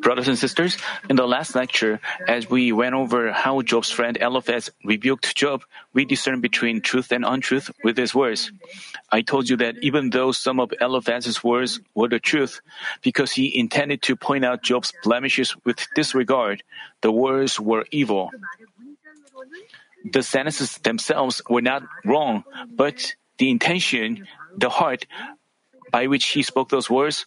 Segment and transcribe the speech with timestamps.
[0.00, 0.76] Brothers and sisters,
[1.10, 6.04] in the last lecture, as we went over how Job's friend Eliphaz rebuked Job, we
[6.04, 8.52] discerned between truth and untruth with his words.
[9.10, 12.60] I told you that even though some of Eliphaz's words were the truth,
[13.02, 16.62] because he intended to point out Job's blemishes with disregard,
[17.02, 18.30] the words were evil.
[20.04, 24.26] The sentences themselves were not wrong, but the intention,
[24.56, 25.06] the heart
[25.90, 27.26] by which he spoke those words,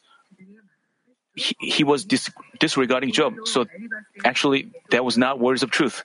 [1.42, 2.30] he, he was dis,
[2.60, 3.34] disregarding Job.
[3.46, 3.65] So
[4.24, 6.04] actually, that was not words of truth.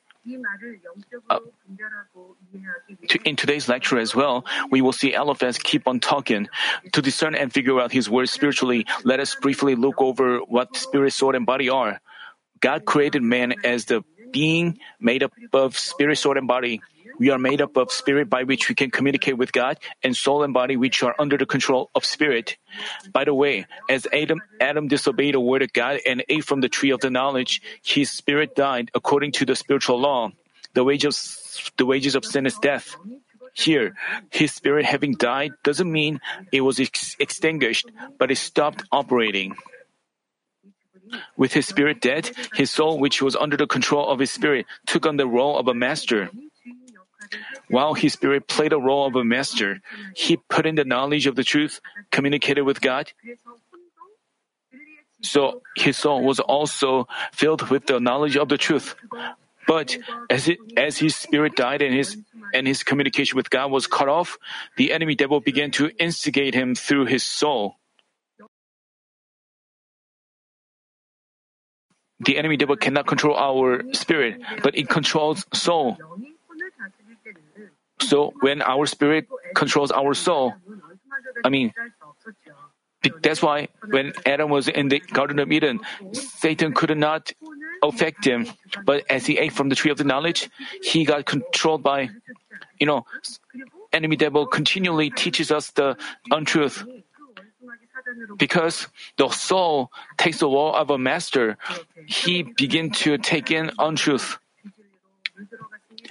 [1.31, 1.39] Uh,
[3.09, 6.49] to, in today's lecture as well, we will see Eliphaz keep on talking.
[6.93, 11.13] To discern and figure out his words spiritually, let us briefly look over what spirit,
[11.13, 12.01] soul, and body are.
[12.61, 16.83] God created man as the being made up of spirit, soul, and body.
[17.19, 20.43] We are made up of spirit by which we can communicate with God, and soul
[20.43, 22.57] and body which are under the control of spirit.
[23.13, 26.69] By the way, as Adam, Adam disobeyed the word of God and ate from the
[26.69, 30.31] tree of the knowledge, his spirit died according to the spiritual law.
[30.75, 32.97] The wages, the wages of sin is death.
[33.55, 33.95] Here,
[34.31, 36.21] his spirit having died doesn't mean
[36.53, 39.57] it was ex- extinguished, but it stopped operating.
[41.37, 45.07] With his spirit dead, his soul, which was under the control of his spirit, took
[45.07, 46.31] on the role of a master.
[47.69, 49.81] While his spirit played the role of a master,
[50.15, 53.13] he put in the knowledge of the truth, communicated with God.
[55.23, 58.95] So his soul was also filled with the knowledge of the truth.
[59.67, 59.97] But
[60.31, 62.17] as it, as his spirit died and his
[62.55, 64.39] and his communication with God was cut off,
[64.77, 67.77] the enemy devil began to instigate him through his soul.
[72.21, 75.99] The enemy devil cannot control our spirit, but it controls soul.
[78.07, 80.55] So when our spirit controls our soul,
[81.45, 81.75] I mean,
[83.23, 85.81] that's why when Adam was in the Garden of Eden,
[86.13, 87.33] Satan could not
[87.83, 88.47] affect him.
[88.85, 90.49] But as he ate from the tree of the knowledge,
[90.83, 92.11] he got controlled by,
[92.79, 93.07] you know,
[93.93, 95.97] enemy devil continually teaches us the
[96.31, 96.85] untruth.
[98.39, 98.87] Because
[99.19, 101.59] the soul takes the role of a master,
[102.07, 104.39] he begin to take in untruth.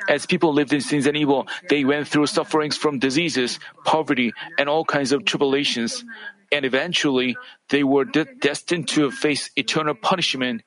[0.07, 4.69] As people lived in sins and evil, they went through sufferings from diseases, poverty, and
[4.69, 6.03] all kinds of tribulations.
[6.51, 7.37] And eventually,
[7.69, 10.61] they were de- destined to face eternal punishment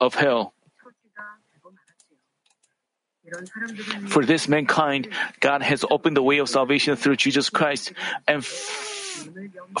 [0.00, 0.52] of hell.
[4.08, 5.08] For this mankind,
[5.40, 7.92] God has opened the way of salvation through Jesus Christ.
[8.28, 9.28] And f-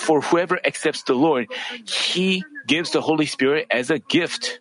[0.00, 1.46] for whoever accepts the Lord,
[1.86, 4.60] He gives the Holy Spirit as a gift.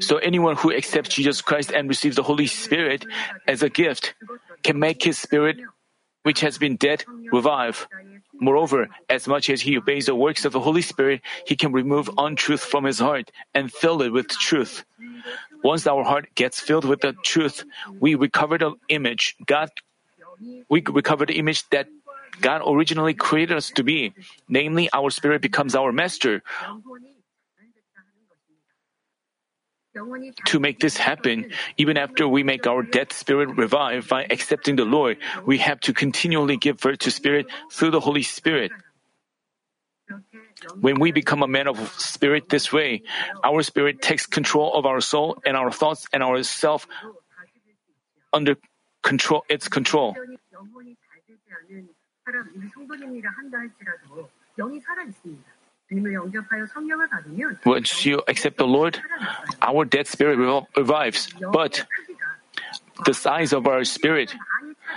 [0.00, 3.06] So anyone who accepts Jesus Christ and receives the Holy Spirit
[3.46, 4.14] as a gift
[4.62, 5.58] can make his spirit,
[6.22, 7.88] which has been dead, revive.
[8.40, 12.10] Moreover, as much as he obeys the works of the Holy Spirit, he can remove
[12.16, 14.84] untruth from his heart and fill it with truth.
[15.62, 17.64] Once our heart gets filled with the truth,
[18.00, 19.70] we recover the image God
[20.68, 21.88] we recover the image that
[22.40, 24.14] God originally created us to be.
[24.48, 26.42] Namely, our spirit becomes our master.
[30.46, 34.84] To make this happen, even after we make our dead spirit revive by accepting the
[34.84, 38.70] Lord, we have to continually give birth to spirit through the Holy Spirit.
[40.80, 43.02] When we become a man of spirit this way,
[43.42, 46.86] our spirit takes control of our soul and our thoughts and our self
[48.32, 48.56] under
[49.02, 50.14] control its control.
[57.64, 58.98] Once you accept the Lord,
[59.60, 61.28] our dead spirit revives.
[61.52, 61.84] But
[63.04, 64.34] the size of our spirit,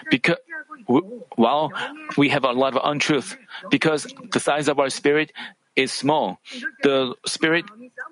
[0.09, 0.37] because
[1.35, 1.71] while
[2.17, 3.37] we have a lot of untruth,
[3.69, 5.31] because the size of our spirit
[5.75, 6.39] is small,
[6.83, 7.65] the spirit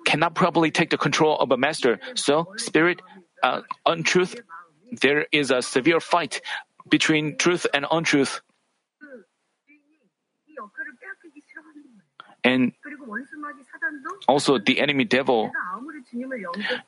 [0.04, 2.00] cannot properly take the control of a master.
[2.14, 3.00] So, spirit,
[3.42, 4.40] uh, untruth,
[4.90, 6.40] there is a severe fight
[6.88, 8.40] between truth and untruth.
[12.44, 12.72] And
[14.26, 15.50] also the enemy devil.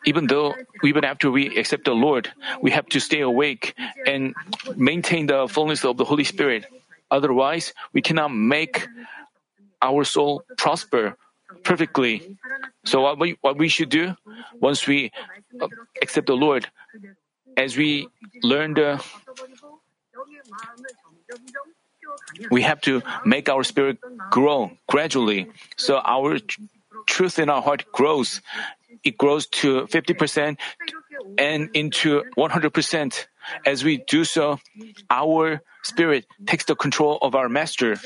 [0.05, 3.75] Even though, even after we accept the Lord, we have to stay awake
[4.07, 4.35] and
[4.77, 6.67] maintain the fullness of the Holy Spirit.
[7.11, 8.89] Otherwise, we cannot make
[9.81, 11.17] our soul prosper
[11.63, 12.37] perfectly.
[12.85, 14.17] So what we, what we should do
[14.61, 15.13] once we
[15.61, 15.69] uh,
[16.03, 16.67] accept the Lord,
[17.57, 18.09] as we
[18.43, 19.01] learn the
[22.51, 23.99] we have to make our spirit
[24.31, 25.49] grow gradually.
[25.77, 26.39] So our
[27.07, 28.41] truth in our heart grows.
[29.05, 30.57] It grows to 50%
[31.39, 33.27] and into 100%.
[33.67, 34.59] As we do so,
[35.11, 37.97] our spirit takes the control of our master.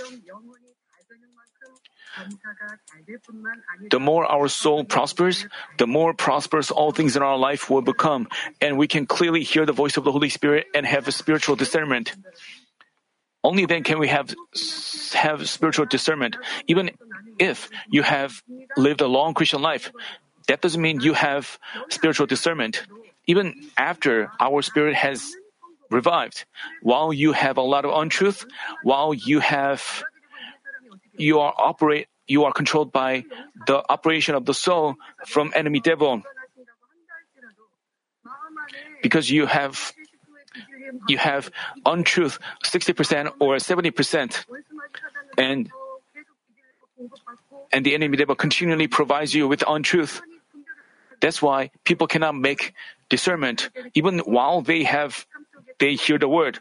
[3.91, 5.47] The more our soul prospers,
[5.79, 8.27] the more prosperous all things in our life will become,
[8.61, 11.55] and we can clearly hear the voice of the Holy Spirit and have a spiritual
[11.55, 12.13] discernment.
[13.49, 14.29] Only then can we have
[15.17, 16.37] have spiritual discernment.
[16.69, 16.93] Even
[17.41, 18.45] if you have
[18.77, 19.89] lived a long Christian life,
[20.49, 21.59] that doesn't mean you have
[21.89, 22.85] spiritual discernment.
[23.25, 25.33] Even after our spirit has
[25.89, 26.45] revived,
[26.83, 28.45] while you have a lot of untruth,
[28.85, 29.81] while you have
[31.17, 33.25] you are operate you are controlled by
[33.67, 36.21] the operation of the soul from enemy devil
[39.01, 39.97] because you have
[41.09, 41.51] you have
[41.85, 44.45] untruth 60% or 70%
[45.37, 45.71] and
[47.73, 50.21] and the enemy devil continually provides you with untruth.
[51.21, 52.75] That's why people cannot make
[53.09, 53.71] discernment.
[53.95, 55.27] Even while they have
[55.79, 56.59] they hear the word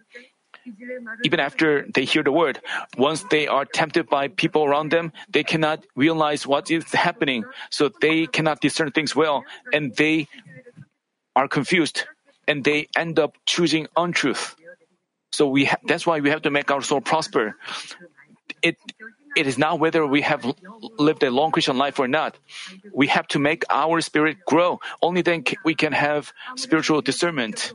[1.23, 2.59] even after they hear the word,
[2.97, 7.89] once they are tempted by people around them, they cannot realize what is happening, so
[8.01, 10.27] they cannot discern things well, and they
[11.35, 12.05] are confused,
[12.47, 14.55] and they end up choosing untruth.
[15.31, 17.55] So we ha- that's why we have to make our soul prosper.
[18.61, 18.77] It
[19.35, 20.45] it is not whether we have
[20.97, 22.37] lived a long Christian life or not.
[22.93, 24.79] We have to make our spirit grow.
[25.01, 27.73] Only then we can have spiritual discernment.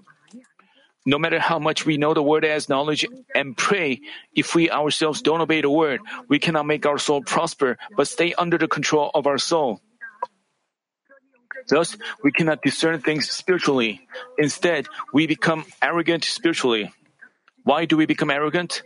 [1.05, 4.01] No matter how much we know the word as knowledge and pray,
[4.35, 8.35] if we ourselves don't obey the word, we cannot make our soul prosper, but stay
[8.35, 9.81] under the control of our soul.
[11.69, 14.01] Thus, we cannot discern things spiritually.
[14.39, 16.93] Instead, we become arrogant spiritually.
[17.65, 18.83] Why do we become arrogant?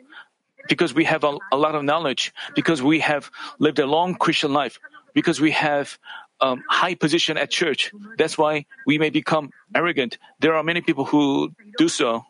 [0.69, 4.53] Because we have a, a lot of knowledge, because we have lived a long Christian
[4.53, 4.79] life,
[5.15, 5.99] because we have
[6.41, 7.93] um, high position at church.
[8.19, 10.19] That's why we may become arrogant.
[10.41, 12.25] There are many people who do so.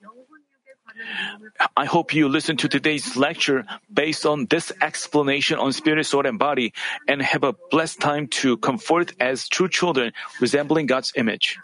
[1.77, 6.39] I hope you listen to today's lecture based on this explanation on spirit, soul, and
[6.39, 6.73] body
[7.09, 11.59] and have a blessed time to come forth as true children resembling God's image.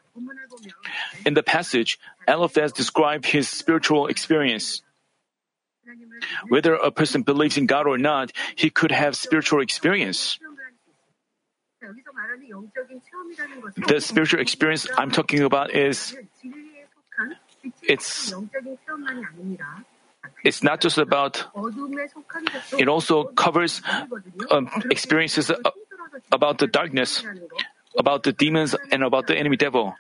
[1.27, 1.99] In the passage,
[2.29, 4.83] Eliphaz described his spiritual experience.
[6.49, 10.39] Whether a person believes in God or not, he could have spiritual experience.
[13.89, 16.15] The spiritual experience I'm talking about is
[17.83, 18.35] it's
[20.45, 21.45] it's not just about
[22.79, 23.83] it also covers
[24.51, 25.51] um, experiences
[26.31, 27.25] about the darkness
[27.99, 29.95] about the demons and about the enemy devil.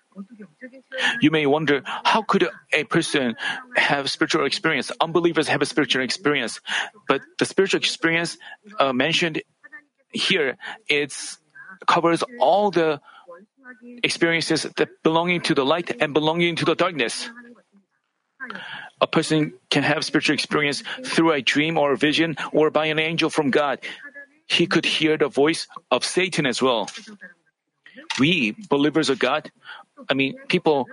[1.20, 3.36] You may wonder how could a person
[3.76, 4.90] have spiritual experience?
[5.00, 6.60] Unbelievers have a spiritual experience.
[7.08, 8.38] But the spiritual experience
[8.78, 9.42] uh, mentioned
[10.12, 10.56] here
[10.88, 11.38] it's
[11.86, 13.00] covers all the
[14.02, 17.30] experiences that belonging to the light and belonging to the darkness.
[19.00, 22.98] A person can have spiritual experience through a dream or a vision or by an
[22.98, 23.80] angel from God.
[24.46, 26.88] He could hear the voice of Satan as well.
[28.18, 29.50] We, believers of God,
[30.08, 30.86] I mean, people,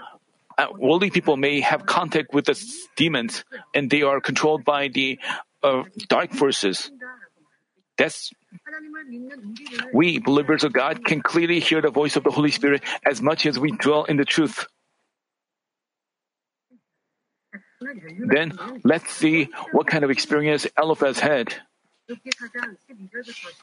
[0.58, 2.58] uh, worldly people may have contact with the
[2.96, 3.44] demons
[3.74, 5.20] and they are controlled by the
[5.64, 6.92] uh, dark forces.
[7.98, 8.32] That's
[9.94, 13.46] we, believers of God, can clearly hear the voice of the Holy Spirit as much
[13.46, 14.66] as we dwell in the truth.
[17.82, 21.54] Then let's see what kind of experience Eliphaz had.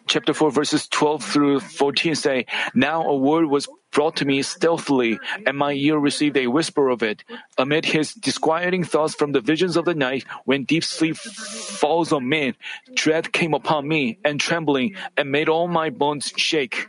[0.06, 5.18] Chapter 4 verses 12 through 14 say, Now a word was brought to me stealthily,
[5.46, 7.24] and my ear received a whisper of it.
[7.58, 12.28] Amid his disquieting thoughts from the visions of the night, when deep sleep falls on
[12.28, 12.54] men,
[12.94, 16.88] dread came upon me, and trembling, and made all my bones shake.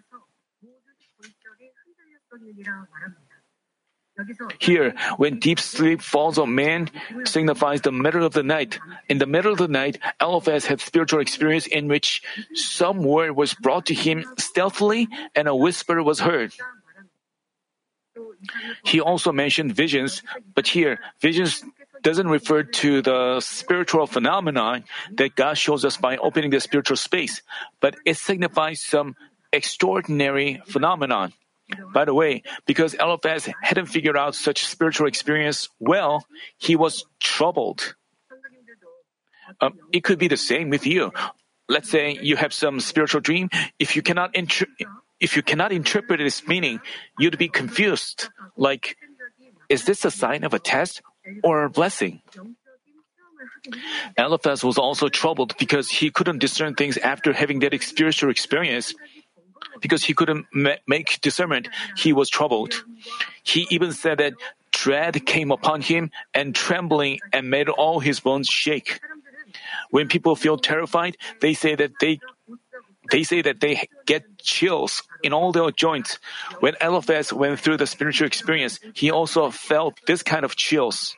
[4.60, 6.90] Here, when deep sleep falls on man,
[7.26, 8.80] signifies the middle of the night.
[9.10, 13.54] In the middle of the night, Eliphaz had spiritual experience in which some word was
[13.54, 16.54] brought to him stealthily and a whisper was heard.
[18.84, 20.24] He also mentioned visions,
[20.56, 21.64] but here, visions
[22.02, 24.84] doesn't refer to the spiritual phenomenon
[25.14, 27.42] that God shows us by opening the spiritual space,
[27.80, 29.16] but it signifies some
[29.52, 31.34] extraordinary phenomenon.
[31.94, 36.26] By the way, because Eliphaz hadn't figured out such spiritual experience well,
[36.58, 37.96] he was troubled.
[39.60, 41.12] Um, it could be the same with you.
[41.68, 43.50] Let's say you have some spiritual dream.
[43.80, 44.68] If you cannot inter-
[45.20, 46.80] if you cannot interpret its meaning,
[47.18, 48.30] you'd be confused.
[48.56, 48.98] Like,
[49.68, 51.02] is this a sign of a test
[51.44, 52.22] or a blessing?
[54.18, 58.94] Eliphaz was also troubled because he couldn't discern things after having that spiritual experience
[59.82, 62.84] because he couldn't ma- make discernment, he was troubled.
[63.44, 64.34] He even said that
[64.72, 69.00] dread came upon him and trembling and made all his bones shake.
[69.90, 72.20] When people feel terrified, they say that they
[73.10, 76.20] they say that they get chills in all their joints.
[76.60, 81.16] When Eliphaz went through the spiritual experience, he also felt this kind of chills.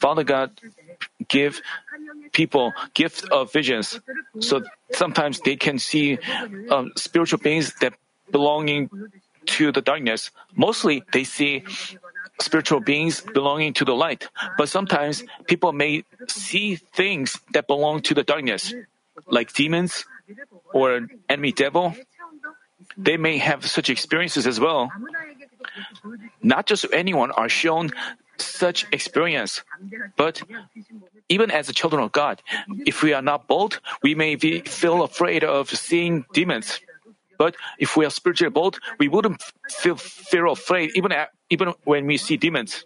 [0.00, 0.60] Father God
[1.28, 1.60] give
[2.32, 4.00] people gift of visions,
[4.40, 4.62] so
[4.92, 6.18] sometimes they can see
[6.70, 7.94] um, spiritual beings that
[8.30, 8.90] belonging
[9.46, 10.30] to the darkness.
[10.54, 11.64] Mostly, they see
[12.40, 18.14] spiritual beings belonging to the light, but sometimes people may see things that belong to
[18.14, 18.74] the darkness,
[19.26, 20.04] like demons
[20.72, 21.94] or enemy devil.
[22.96, 24.90] They may have such experiences as well.
[26.42, 27.90] Not just anyone are shown
[28.40, 29.62] such experience,
[30.16, 30.42] but
[31.28, 32.42] even as children of God,
[32.86, 36.80] if we are not bold, we may be, feel afraid of seeing demons.
[37.38, 42.06] But if we are spiritually bold, we wouldn't feel fear afraid even at, even when
[42.06, 42.84] we see demons.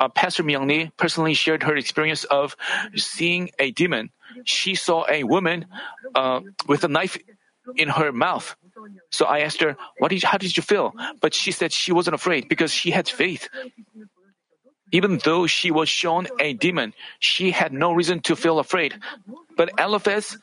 [0.00, 2.56] Uh, Pastor Myung personally shared her experience of
[2.96, 4.10] seeing a demon.
[4.44, 5.66] She saw a woman
[6.14, 7.18] uh, with a knife
[7.76, 8.56] in her mouth.
[9.10, 10.24] So I asked her, "What did?
[10.24, 13.48] How did you feel?" But she said she wasn't afraid because she had faith.
[14.92, 18.94] Even though she was shown a demon, she had no reason to feel afraid.
[19.56, 20.36] But Eliphaz,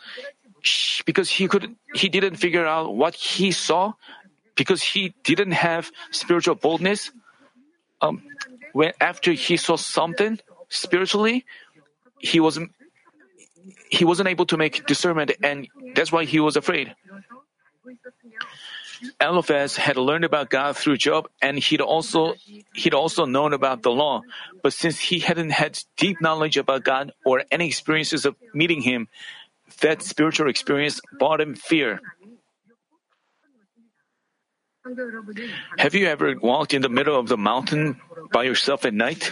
[1.06, 3.94] because he could, he didn't figure out what he saw,
[4.56, 7.12] because he didn't have spiritual boldness.
[8.02, 8.24] Um,
[8.74, 10.40] when after he saw something
[10.70, 11.46] spiritually,
[12.20, 12.72] he wasn't
[13.90, 16.96] he wasn't able to make discernment, and that's why he was afraid.
[19.22, 22.36] Eliphaz had learned about God through Job, and he'd also
[22.74, 24.22] he'd also known about the law.
[24.64, 29.08] But since he hadn't had deep knowledge about God or any experiences of meeting Him,
[29.82, 32.02] that spiritual experience brought him fear.
[35.78, 38.00] Have you ever walked in the middle of the mountain
[38.32, 39.32] by yourself at night?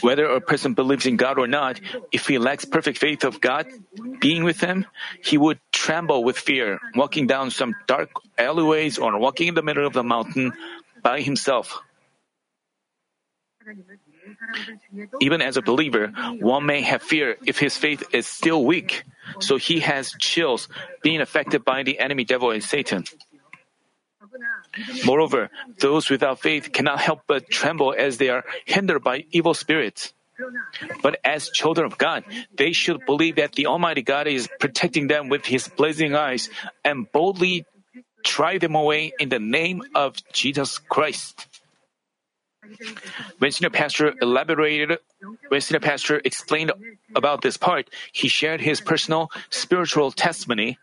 [0.00, 1.80] Whether a person believes in God or not,
[2.10, 3.66] if he lacks perfect faith of God
[4.20, 4.86] being with him,
[5.22, 9.86] he would tremble with fear, walking down some dark alleyways or walking in the middle
[9.86, 10.52] of the mountain
[11.02, 11.80] by himself.
[15.20, 16.08] Even as a believer,
[16.40, 19.04] one may have fear if his faith is still weak,
[19.40, 20.68] so he has chills,
[21.02, 23.04] being affected by the enemy devil and Satan.
[25.04, 25.50] Moreover,
[25.80, 30.12] those without faith cannot help but tremble as they are hindered by evil spirits.
[31.02, 32.24] But as children of God,
[32.56, 36.50] they should believe that the Almighty God is protecting them with His blazing eyes
[36.84, 37.64] and boldly
[38.22, 41.46] drive them away in the name of Jesus Christ.
[43.38, 44.98] When Senior Pastor elaborated,
[45.48, 46.72] when Senior Pastor explained
[47.14, 50.78] about this part, he shared his personal spiritual testimony.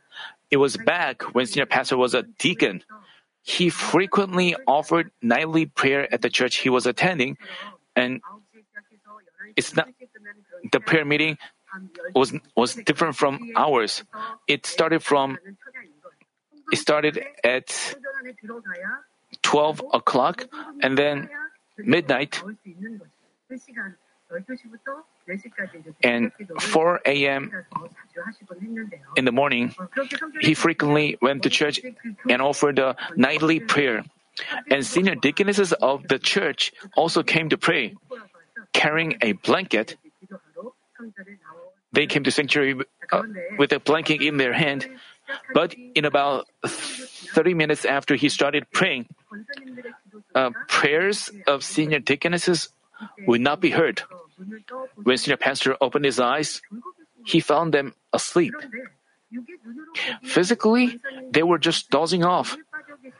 [0.49, 2.83] It was back when Senior Pastor was a deacon.
[3.43, 7.37] He frequently offered nightly prayer at the church he was attending,
[7.95, 8.21] and
[9.55, 9.89] it's not
[10.71, 11.37] the prayer meeting
[12.15, 14.03] was was different from ours.
[14.47, 15.37] It started from
[16.71, 17.95] it started at
[19.41, 20.47] 12 o'clock
[20.81, 21.29] and then
[21.77, 22.41] midnight
[26.01, 27.51] and 4 a.m.
[29.15, 29.75] in the morning,
[30.41, 31.81] he frequently went to church
[32.29, 34.03] and offered a nightly prayer.
[34.69, 37.95] And senior deaconesses of the church also came to pray,
[38.73, 39.95] carrying a blanket.
[41.91, 43.21] They came to sanctuary uh,
[43.59, 44.89] with a blanket in their hand.
[45.53, 49.07] But in about 30 minutes after he started praying,
[50.35, 52.69] uh, prayers of senior deaconesses
[53.27, 54.01] would not be heard.
[55.03, 56.61] When senior pastor opened his eyes,
[57.25, 58.53] he found them asleep.
[60.23, 60.99] Physically,
[61.31, 62.57] they were just dozing off.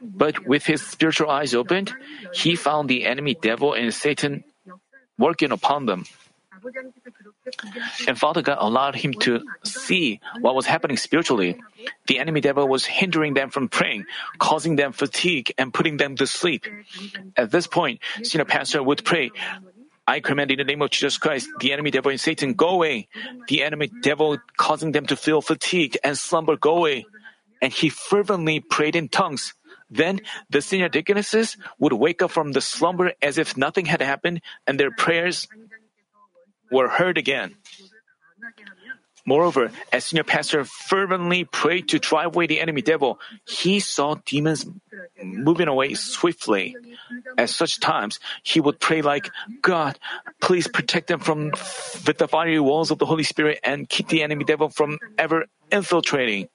[0.02, 1.94] But with his spiritual eyes opened,
[2.34, 4.44] he found the enemy devil and Satan
[5.18, 6.06] working upon them.
[8.08, 11.60] And Father God allowed him to see what was happening spiritually.
[12.08, 14.06] The enemy devil was hindering them from praying,
[14.40, 16.66] causing them fatigue, and putting them to sleep.
[17.36, 19.32] At this point, senior pastor would pray,
[20.06, 23.08] I command in the name of Jesus Christ, the enemy devil and Satan, go away.
[23.48, 27.06] The enemy devil causing them to feel fatigue and slumber, go away.
[27.62, 29.54] And he fervently prayed in tongues.
[29.90, 30.20] Then
[30.50, 34.80] the senior deaconesses would wake up from the slumber as if nothing had happened, and
[34.80, 35.48] their prayers
[36.72, 37.56] were heard again.
[39.26, 44.66] Moreover, as senior pastor fervently prayed to drive away the enemy devil, he saw demons
[45.24, 46.76] moving away swiftly.
[47.38, 49.30] At such times, he would pray like,
[49.62, 49.98] God,
[50.42, 51.52] please protect them from
[52.06, 55.46] with the fiery walls of the Holy Spirit and keep the enemy devil from ever
[55.72, 56.50] infiltrating.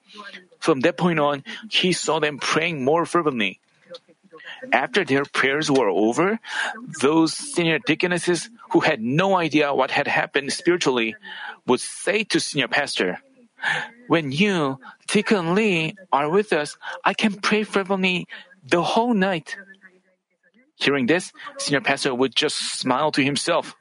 [0.61, 3.61] From that point on, he saw them praying more fervently.
[4.73, 6.41] After their prayers were over,
[7.01, 11.17] those senior deaconesses who had no idea what had happened spiritually
[11.67, 13.19] would say to senior pastor,
[14.07, 18.27] When you, Deacon Lee, are with us, I can pray fervently
[18.67, 19.57] the whole night.
[20.77, 23.75] Hearing this, senior pastor would just smile to himself.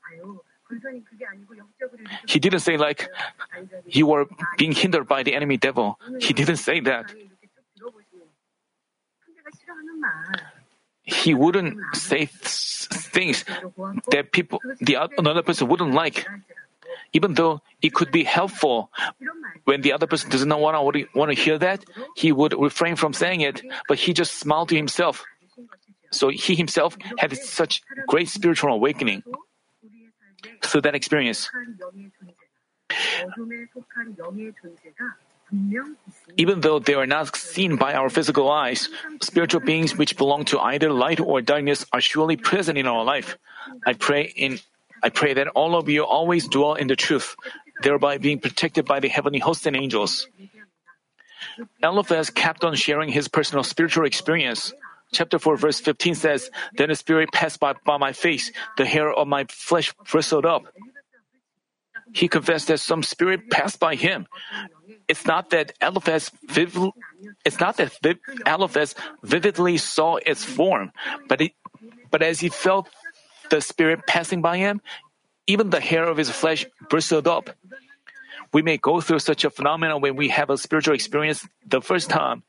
[2.28, 3.10] He didn't say like,
[3.86, 4.26] you were
[4.58, 6.00] being hindered by the enemy devil.
[6.20, 7.14] He didn't say that.
[11.08, 13.46] He wouldn't say th- things
[14.12, 16.28] that people, the another person wouldn't like.
[17.14, 18.92] Even though it could be helpful,
[19.64, 21.86] when the other person doesn't want to want to hear that,
[22.16, 23.64] he would refrain from saying it.
[23.88, 25.24] But he just smiled to himself.
[26.12, 29.24] So he himself had such great spiritual awakening
[30.62, 31.50] through that experience.
[36.38, 38.90] Even though they are not seen by our physical eyes,
[39.22, 43.38] spiritual beings which belong to either light or darkness are surely present in our life.
[43.86, 44.60] I pray in
[45.04, 47.36] I pray that all of you always dwell in the truth,
[47.84, 50.28] thereby being protected by the heavenly hosts and angels.
[51.84, 54.74] Eliphaz kept on sharing his personal spiritual experience.
[55.14, 59.12] Chapter 4, verse 15 says, Then the Spirit passed by, by my face, the hair
[59.14, 60.66] of my flesh bristled up.
[62.14, 64.28] He confessed that some spirit passed by him.
[65.08, 66.32] It's not that Eliphaz,
[67.46, 70.92] it's not that viv- Eliphaz vividly saw its form,
[71.28, 71.52] but it,
[72.12, 72.90] but as he felt
[73.50, 74.82] the spirit passing by him,
[75.48, 77.50] even the hair of his flesh bristled up.
[78.54, 82.10] We may go through such a phenomenon when we have a spiritual experience the first
[82.10, 82.44] time.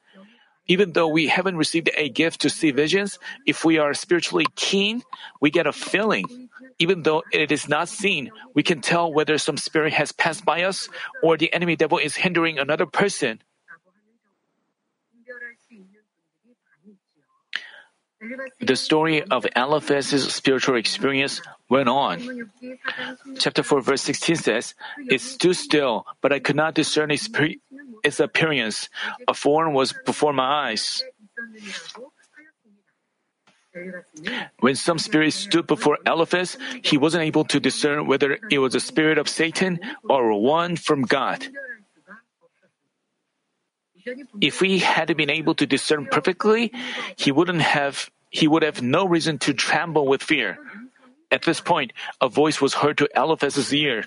[0.66, 5.02] Even though we haven't received a gift to see visions, if we are spiritually keen,
[5.40, 6.47] we get a feeling.
[6.78, 10.62] Even though it is not seen, we can tell whether some spirit has passed by
[10.62, 10.88] us
[11.22, 13.40] or the enemy devil is hindering another person.
[18.60, 22.50] The story of Eliphaz's spiritual experience went on.
[23.38, 24.74] Chapter 4, verse 16 says,
[25.08, 27.28] It stood still, but I could not discern its,
[28.02, 28.88] its appearance.
[29.28, 31.04] A form was before my eyes.
[34.60, 38.80] When some spirit stood before Eliphaz, he wasn't able to discern whether it was a
[38.80, 41.46] spirit of Satan or one from God.
[44.40, 46.72] If he had been able to discern perfectly,
[47.16, 50.58] he wouldn't have he would have no reason to tremble with fear.
[51.30, 54.04] At this point, a voice was heard to Eliphaz's ear.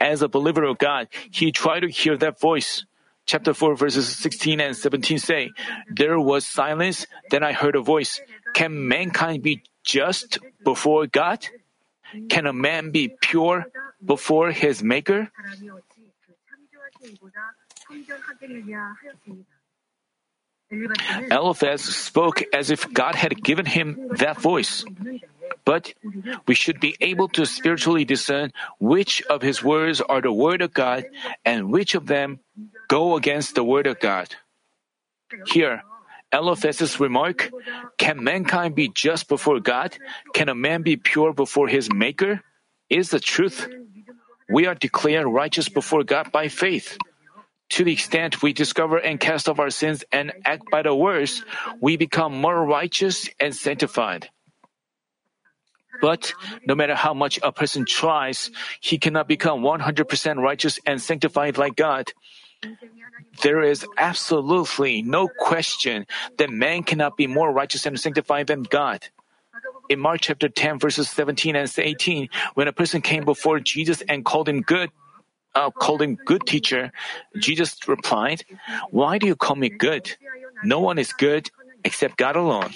[0.00, 2.84] As a believer of God, he tried to hear that voice.
[3.24, 5.50] Chapter 4 verses 16 and 17 say,
[5.88, 8.20] There was silence, then I heard a voice.
[8.54, 11.46] Can mankind be just before God?
[12.28, 13.66] Can a man be pure
[14.04, 15.30] before his maker?
[21.30, 24.84] Eliphaz spoke as if God had given him that voice.
[25.64, 25.92] But
[26.46, 30.72] we should be able to spiritually discern which of his words are the word of
[30.72, 31.04] God
[31.44, 32.40] and which of them
[32.88, 34.34] go against the word of God.
[35.46, 35.82] Here,
[36.32, 37.50] Eliphaz's remark,
[37.98, 39.96] Can mankind be just before God?
[40.32, 42.42] Can a man be pure before his Maker?
[42.88, 43.68] is the truth.
[44.50, 46.98] We are declared righteous before God by faith.
[47.70, 51.42] To the extent we discover and cast off our sins and act by the words,
[51.80, 54.28] we become more righteous and sanctified.
[56.02, 56.34] But
[56.66, 61.76] no matter how much a person tries, he cannot become 100% righteous and sanctified like
[61.76, 62.12] God.
[63.42, 66.06] There is absolutely no question
[66.38, 69.08] that man cannot be more righteous and sanctified than God.
[69.88, 74.24] In Mark chapter 10 verses 17 and 18, when a person came before Jesus and
[74.24, 74.90] called him good,
[75.54, 76.92] uh, called him good teacher,
[77.38, 78.44] Jesus replied,
[78.90, 80.16] Why do you call me good?
[80.64, 81.50] No one is good
[81.84, 82.70] except God alone.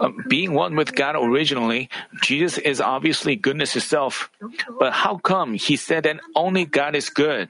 [0.00, 1.88] Uh, being one with God originally,
[2.22, 4.30] Jesus is obviously goodness itself.
[4.78, 7.48] But how come he said that only God is good?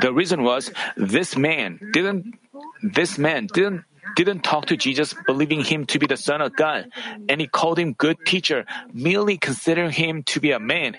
[0.00, 2.38] The reason was this man didn't
[2.82, 3.84] this man didn't
[4.16, 6.90] didn't talk to Jesus believing him to be the Son of God,
[7.28, 10.96] and he called him good teacher, merely considering him to be a man.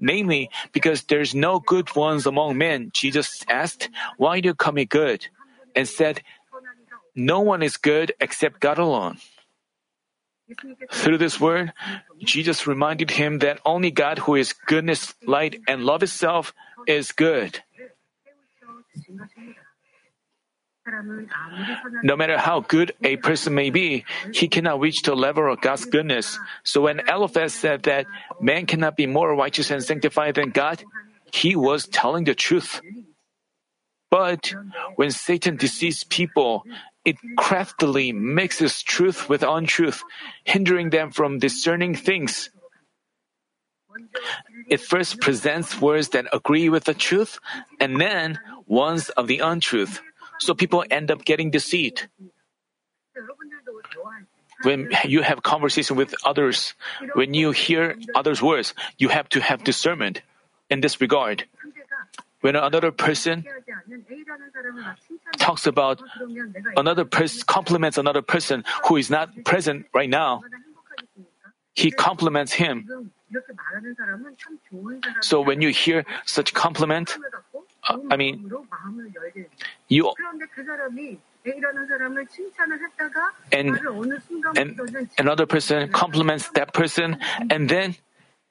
[0.00, 3.88] Namely, because there's no good ones among men, Jesus asked,
[4.18, 5.26] Why do you call me good?
[5.74, 6.22] And said,
[7.16, 9.18] No one is good except God alone.
[10.92, 11.72] Through this word,
[12.22, 16.54] Jesus reminded him that only God, who is goodness, light, and love itself,
[16.86, 17.62] is good.
[22.04, 25.84] No matter how good a person may be, he cannot reach the level of God's
[25.84, 26.38] goodness.
[26.62, 28.06] So when Eliphaz said that
[28.40, 30.84] man cannot be more righteous and sanctified than God,
[31.32, 32.80] he was telling the truth.
[34.10, 34.54] But
[34.94, 36.64] when Satan deceives people,
[37.06, 40.02] it craftily mixes truth with untruth,
[40.42, 42.50] hindering them from discerning things.
[44.68, 47.38] It first presents words that agree with the truth
[47.78, 50.02] and then ones of the untruth.
[50.40, 52.08] So people end up getting deceived.
[54.62, 56.74] When you have conversation with others,
[57.14, 60.22] when you hear others' words, you have to have discernment
[60.68, 61.46] in this regard.
[62.46, 63.44] When another person
[65.36, 66.00] talks about
[66.76, 70.42] another person, compliments another person who is not present right now,
[71.74, 73.10] he compliments him.
[75.22, 77.18] So when you hear such compliment,
[77.88, 78.48] uh, I mean,
[79.88, 80.14] you
[83.50, 83.66] and,
[84.60, 84.68] and
[85.18, 87.18] another person compliments that person,
[87.50, 87.96] and then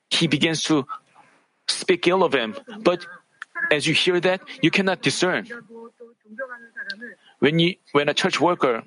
[0.10, 0.86] he begins to
[1.70, 2.56] speak ill of him.
[2.84, 3.08] But
[3.72, 5.48] as you hear that, you cannot discern.
[7.40, 8.84] When you when a church worker,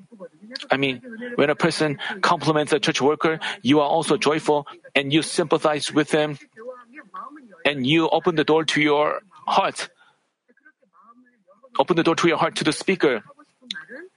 [0.70, 1.02] I mean,
[1.36, 6.10] when a person compliments a church worker, you are also joyful and you sympathize with
[6.10, 6.38] them,
[7.64, 9.88] and you open the door to your heart.
[11.78, 13.22] Open the door to your heart to the speaker.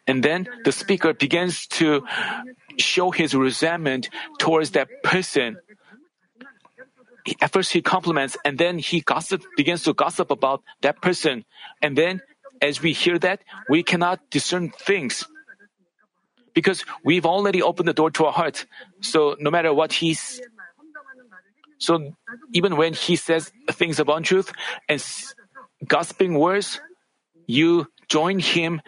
[0.08, 2.08] And then the speaker begins to
[2.78, 5.58] show his resentment towards that person.
[7.42, 11.46] At first he compliments and then he gossip, begins to gossip about that person.
[11.82, 12.22] And then
[12.62, 15.26] as we hear that, we cannot discern things.
[16.54, 18.66] Because we've already opened the door to our heart.
[19.02, 20.42] So no matter what he's,
[21.80, 22.14] so
[22.54, 24.52] even when he says things of untruth
[24.90, 25.02] and
[25.88, 26.80] gossiping words,
[27.48, 28.82] you join him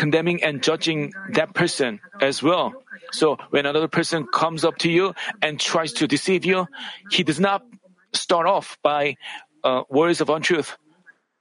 [0.00, 2.72] condemning and judging that person as well.
[3.12, 5.12] So when another person comes up to you
[5.44, 6.64] and tries to deceive you,
[7.10, 7.60] he does not
[8.16, 9.20] start off by
[9.62, 10.72] uh, words of untruth.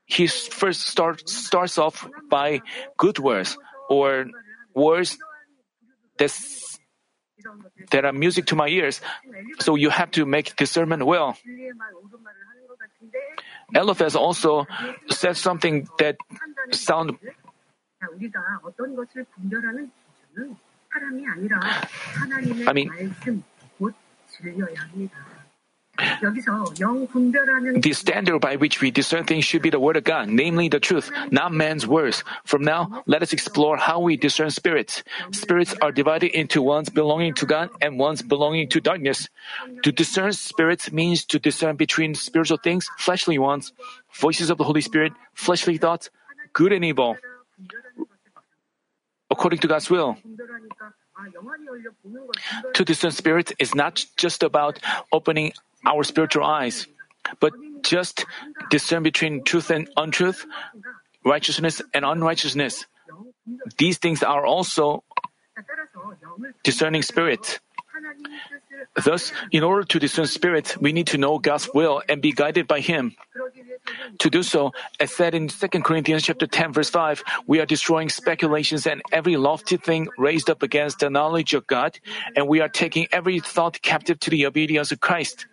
[0.04, 2.60] He first start, starts off by
[2.98, 3.56] good words
[3.88, 4.28] or
[4.76, 5.18] words
[6.18, 6.78] that's,
[7.92, 9.00] that are music to my ears.
[9.64, 11.38] So you have to make discernment well.
[13.74, 14.68] Eliphaz also
[15.10, 16.18] said something that
[16.72, 17.18] sound
[22.68, 22.90] I mean,
[27.82, 30.80] the standard by which we discern things should be the Word of God, namely the
[30.80, 32.24] truth, not man's words.
[32.46, 35.04] From now, let us explore how we discern spirits.
[35.32, 39.28] Spirits are divided into ones belonging to God and ones belonging to darkness.
[39.84, 43.74] To discern spirits means to discern between spiritual things, fleshly ones,
[44.14, 46.10] voices of the Holy Spirit, fleshly thoughts,
[46.54, 47.18] good and evil
[49.30, 50.18] according to God's will.
[52.74, 54.80] To discern spirits is not just about
[55.12, 55.54] opening
[55.86, 56.88] our spiritual eyes,
[57.40, 58.26] but just
[58.70, 60.46] discern between truth and untruth,
[61.24, 62.86] righteousness and unrighteousness.
[63.78, 65.04] These things are also
[66.64, 67.60] discerning spirits.
[69.04, 72.68] Thus, in order to discern spirits, we need to know God's will and be guided
[72.68, 73.16] by Him.
[74.20, 78.10] To do so, as said in 2 Corinthians chapter 10 verse 5, we are destroying
[78.10, 82.00] speculations and every lofty thing raised up against the knowledge of God,
[82.36, 85.46] and we are taking every thought captive to the obedience of Christ.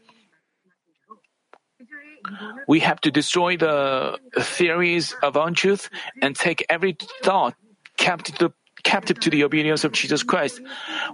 [2.66, 5.88] We have to destroy the theories of untruth
[6.20, 7.54] and take every thought
[7.96, 8.52] captive to
[8.87, 10.62] captive to the obedience of Jesus Christ.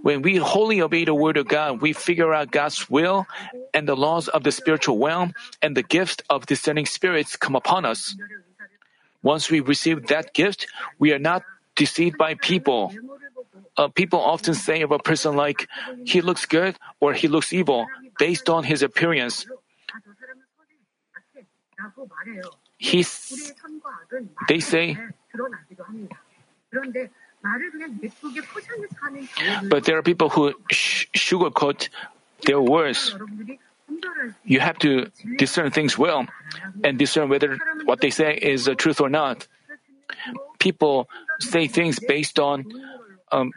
[0.05, 3.25] When we wholly obey the word of God, we figure out God's will
[3.73, 5.33] and the laws of the spiritual realm
[5.65, 8.15] and the gift of discerning spirits come upon us.
[9.25, 10.69] Once we receive that gift,
[11.01, 11.43] we are not
[11.75, 12.93] deceived by people.
[13.73, 15.65] Uh, people often say of a person like,
[16.05, 19.49] he looks good or he looks evil based on his appearance.
[22.77, 23.55] He's,
[24.49, 24.99] they say,
[29.69, 31.89] but there are people who sh- sugarcoat
[32.45, 33.15] their words.
[34.45, 36.27] You have to discern things well
[36.85, 39.47] and discern whether what they say is the truth or not.
[40.59, 41.09] People
[41.41, 42.65] say things based on
[43.31, 43.51] um,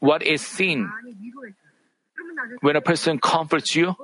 [0.00, 0.90] what is seen.
[2.60, 3.96] When a person comforts you,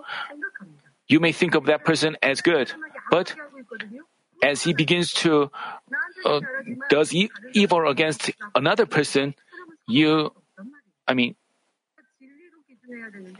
[1.08, 2.72] you may think of that person as good,
[3.10, 3.34] but
[4.42, 5.50] as he begins to
[6.24, 6.40] uh,
[6.90, 9.34] does e- evil against another person,
[9.86, 10.32] you,
[11.06, 11.36] I mean,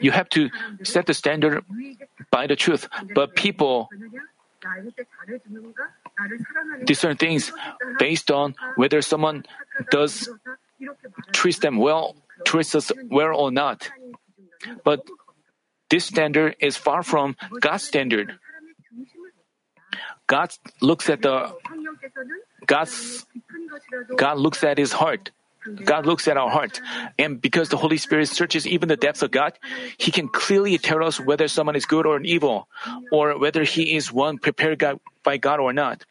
[0.00, 0.50] you have to
[0.82, 1.64] set the standard
[2.30, 2.88] by the truth.
[3.14, 3.90] But people
[6.84, 7.52] discern things
[7.98, 9.44] based on whether someone
[9.90, 10.28] does
[11.32, 13.90] treat them well, treats us well or not.
[14.84, 15.06] But
[15.90, 18.38] this standard is far from God's standard.
[20.32, 20.48] God
[20.80, 21.52] looks at the
[22.64, 23.26] God's,
[24.16, 25.28] God looks at his heart.
[25.84, 26.80] God looks at our heart.
[27.18, 29.52] And because the Holy Spirit searches even the depths of God,
[29.98, 32.66] He can clearly tell us whether someone is good or evil,
[33.12, 34.82] or whether he is one prepared
[35.22, 36.08] by God or not.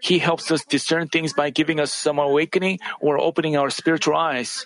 [0.00, 4.64] He helps us discern things by giving us some awakening or opening our spiritual eyes.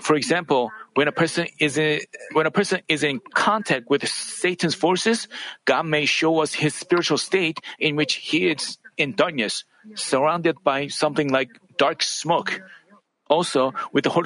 [0.00, 2.00] For example, when a person is in,
[2.32, 5.28] when a person is in contact with Satan's forces,
[5.64, 10.88] God may show us his spiritual state in which he is in darkness, surrounded by
[10.88, 12.60] something like dark smoke.
[13.28, 14.24] Also, with the whole,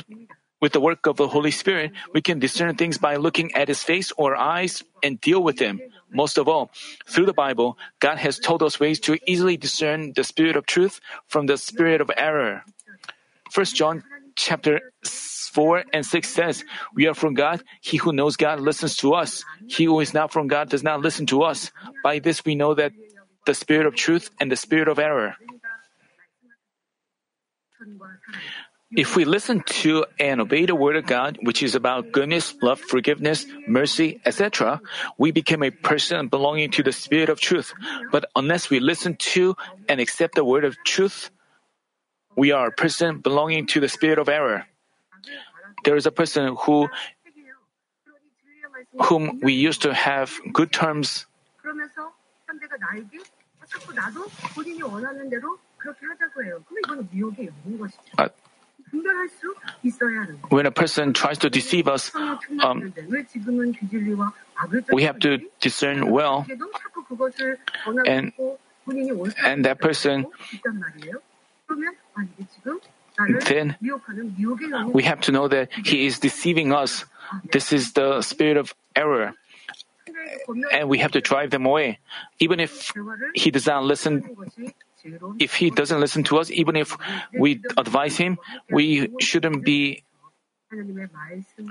[0.61, 3.83] with the work of the Holy Spirit, we can discern things by looking at his
[3.83, 5.81] face or eyes and deal with them.
[6.13, 6.71] Most of all,
[7.07, 11.01] through the Bible, God has told us ways to easily discern the spirit of truth
[11.29, 12.65] from the spirit of error.
[13.55, 14.05] 1 John
[14.37, 14.93] chapter
[15.49, 17.63] 4 and 6 says, We are from God.
[17.81, 19.45] He who knows God listens to us.
[19.69, 21.71] He who is not from God does not listen to us.
[22.03, 22.93] By this we know that
[23.47, 25.37] the spirit of truth and the spirit of error.
[28.93, 32.81] If we listen to and obey the word of God, which is about goodness, love,
[32.81, 34.81] forgiveness, mercy, etc.,
[35.17, 37.73] we become a person belonging to the spirit of truth.
[38.11, 39.57] But unless we listen to
[39.89, 41.31] and accept the word of truth,
[42.37, 44.67] we are a person belonging to the spirit of error
[45.85, 46.89] there is a person who
[49.03, 51.27] whom we used to have good terms.
[58.19, 58.29] Uh,
[60.49, 62.11] when a person tries to deceive us,
[62.63, 62.93] um,
[64.93, 66.47] we have to discern well,
[68.07, 68.33] and,
[69.45, 70.27] and that person
[73.47, 73.77] then
[74.93, 77.05] we have to know that he is deceiving us.
[77.53, 79.35] This is the spirit of error.
[80.73, 81.99] And we have to drive them away.
[82.39, 82.93] Even if
[83.35, 84.37] he does not listen,
[85.39, 86.97] if he doesn't listen to us, even if
[87.37, 88.39] we advise him,
[88.71, 90.03] we shouldn't be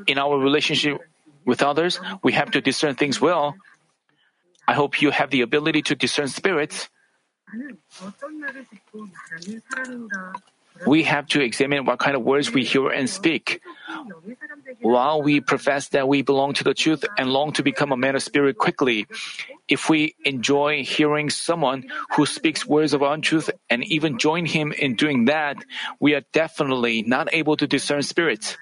[0.07, 0.99] in our relationship
[1.45, 1.99] with others.
[2.23, 3.55] We have to discern things well.
[4.67, 6.89] I hope you have the ability to discern spirits
[10.85, 13.61] we have to examine what kind of words we hear and speak.
[14.81, 18.15] While we profess that we belong to the truth and long to become a man
[18.15, 19.07] of spirit quickly,
[19.67, 24.95] if we enjoy hearing someone who speaks words of untruth and even join him in
[24.95, 25.57] doing that,
[25.99, 28.57] we are definitely not able to discern spirits.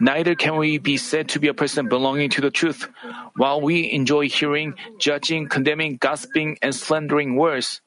[0.00, 2.88] Neither can we be said to be a person belonging to the truth,
[3.36, 7.80] while we enjoy hearing, judging, condemning, gossiping, and slandering words.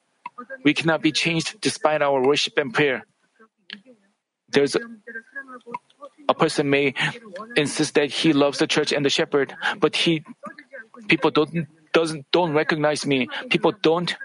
[0.64, 3.04] We cannot be changed despite our worship and prayer.
[4.50, 4.82] There's a,
[6.30, 6.94] a person may
[7.56, 10.24] insist that he loves the church and the shepherd, but he
[11.08, 13.28] people don't doesn't don't recognize me.
[13.50, 14.16] People don't.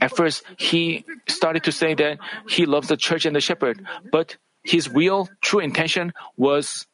[0.00, 3.80] At first, he started to say that he loves the church and the shepherd,
[4.12, 6.86] but his real true intention was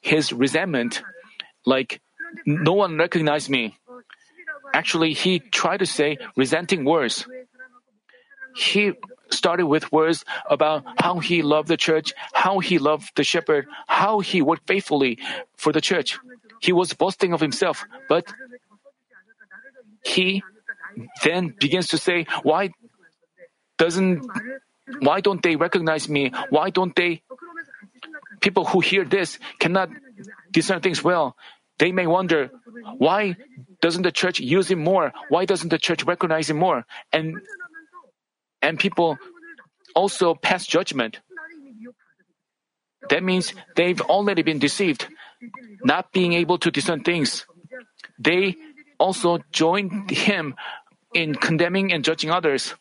[0.00, 1.02] his resentment.
[1.64, 2.00] Like
[2.46, 3.79] no one recognized me.
[4.72, 7.26] Actually, he tried to say resenting words.
[8.56, 8.92] He
[9.30, 14.20] started with words about how he loved the church, how he loved the shepherd, how
[14.20, 15.18] he worked faithfully
[15.56, 16.18] for the church.
[16.60, 18.32] He was boasting of himself, but
[20.04, 20.42] he
[21.24, 22.70] then begins to say, why
[23.78, 24.26] doesn't,
[25.00, 26.32] why don't they recognize me?
[26.50, 27.22] Why don't they,
[28.40, 29.90] people who hear this cannot
[30.50, 31.36] discern things well.
[31.78, 32.50] They may wonder,
[32.98, 33.36] why
[33.80, 35.12] doesn't the church use it more?
[35.28, 36.84] Why doesn't the church recognize it more?
[37.12, 37.40] And
[38.62, 39.18] and people
[39.94, 41.20] also pass judgment.
[43.08, 45.08] That means they've already been deceived,
[45.82, 47.46] not being able to discern things.
[48.18, 48.56] They
[48.98, 50.54] also join him
[51.14, 52.74] in condemning and judging others.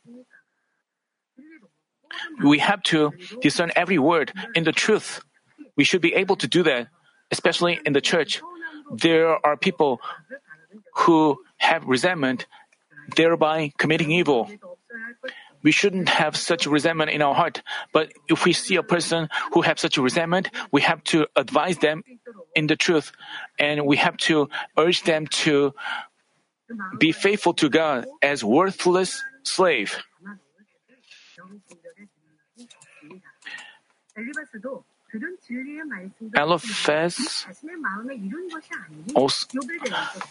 [2.43, 5.21] We have to discern every word in the truth.
[5.77, 6.89] We should be able to do that,
[7.31, 8.41] especially in the church.
[8.91, 10.01] There are people
[10.95, 12.45] who have resentment,
[13.15, 14.49] thereby committing evil.
[15.61, 19.61] We shouldn't have such resentment in our heart, but if we see a person who
[19.61, 22.03] have such resentment, we have to advise them
[22.55, 23.11] in the truth,
[23.59, 25.73] and we have to urge them to
[26.97, 29.97] be faithful to God as worthless slave.
[36.35, 37.45] Eliphaz
[39.15, 39.47] also,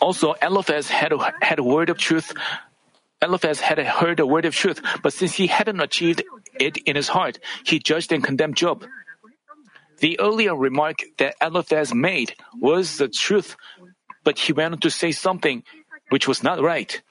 [0.00, 2.32] also Eliphaz had had a word of truth.
[3.20, 6.22] Eliphaz had heard a word of truth, but since he hadn't achieved
[6.60, 8.86] it in his heart, he judged and condemned Job.
[9.98, 13.56] The earlier remark that Eliphaz made was the truth,
[14.22, 15.64] but he went on to say something
[16.10, 17.02] which was not right.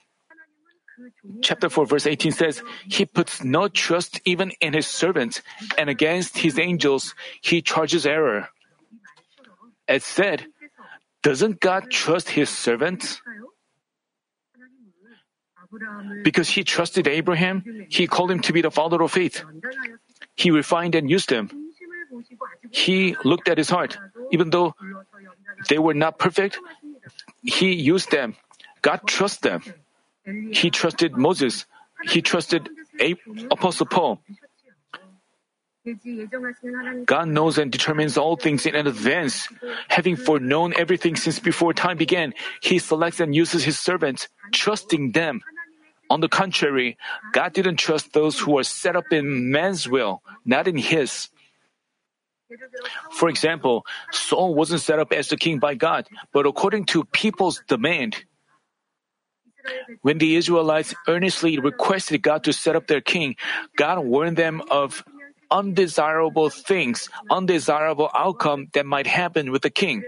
[1.41, 5.41] Chapter 4 verse 18 says, He puts no trust even in his servants,
[5.77, 8.49] and against his angels he charges error.
[9.87, 10.47] It said,
[11.23, 13.21] doesn't God trust his servants?
[16.23, 19.43] Because he trusted Abraham, he called him to be the father of faith.
[20.35, 21.51] He refined and used him.
[22.71, 23.97] He looked at his heart.
[24.31, 24.73] Even though
[25.67, 26.59] they were not perfect,
[27.43, 28.35] he used them.
[28.81, 29.61] God trusts them.
[30.51, 31.65] He trusted Moses.
[32.03, 32.69] He trusted
[33.51, 34.19] Apostle Paul.
[37.05, 39.47] God knows and determines all things in advance.
[39.87, 45.41] Having foreknown everything since before time began, He selects and uses His servants, trusting them.
[46.09, 46.97] On the contrary,
[47.31, 51.29] God didn't trust those who are set up in man's will, not in His.
[53.11, 57.61] For example, Saul wasn't set up as the king by God, but according to people's
[57.67, 58.23] demand.
[60.01, 63.35] When the Israelites earnestly requested God to set up their king,
[63.75, 65.03] God warned them of
[65.49, 70.03] undesirable things, undesirable outcome that might happen with the king.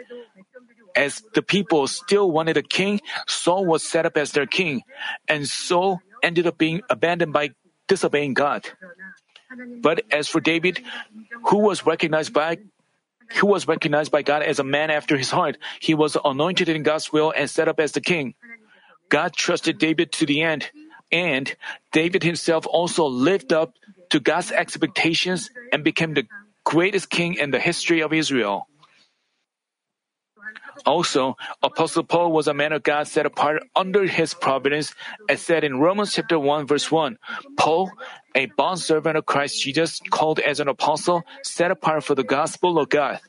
[0.95, 4.81] As the people still wanted a king, Saul was set up as their king,
[5.27, 7.51] and Saul ended up being abandoned by
[7.87, 8.67] disobeying God.
[9.81, 10.83] But as for David,
[11.47, 12.57] who was recognized by
[13.37, 16.81] who was recognized by God as a man after his heart, he was anointed in
[16.81, 18.33] God's will and set up as the king.
[19.09, 20.69] God trusted David to the end,
[21.11, 21.55] and
[21.91, 23.73] David himself also lived up
[24.11, 26.27] to God's expectations and became the
[26.63, 28.67] greatest king in the history of Israel.
[30.85, 34.93] Also, Apostle Paul was a man of God set apart under his providence,
[35.27, 37.17] as said in Romans chapter 1 verse 1.
[37.57, 37.91] Paul,
[38.35, 42.89] a bondservant of Christ Jesus, called as an apostle, set apart for the gospel of
[42.89, 43.19] God.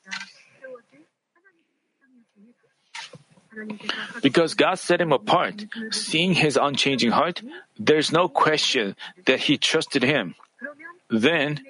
[4.22, 7.42] Because God set him apart, seeing his unchanging heart,
[7.78, 10.34] there's no question that he trusted him.
[11.08, 11.60] Then,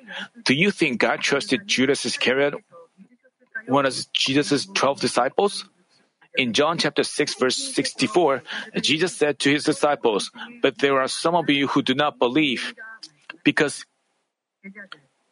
[0.44, 2.54] do you think God trusted Judas Iscariot,
[3.66, 5.64] one of Jesus' 12 disciples?
[6.36, 8.42] In John chapter 6 verse 64,
[8.80, 10.30] Jesus said to his disciples,
[10.62, 12.74] But there are some of you who do not believe.
[13.42, 13.84] Because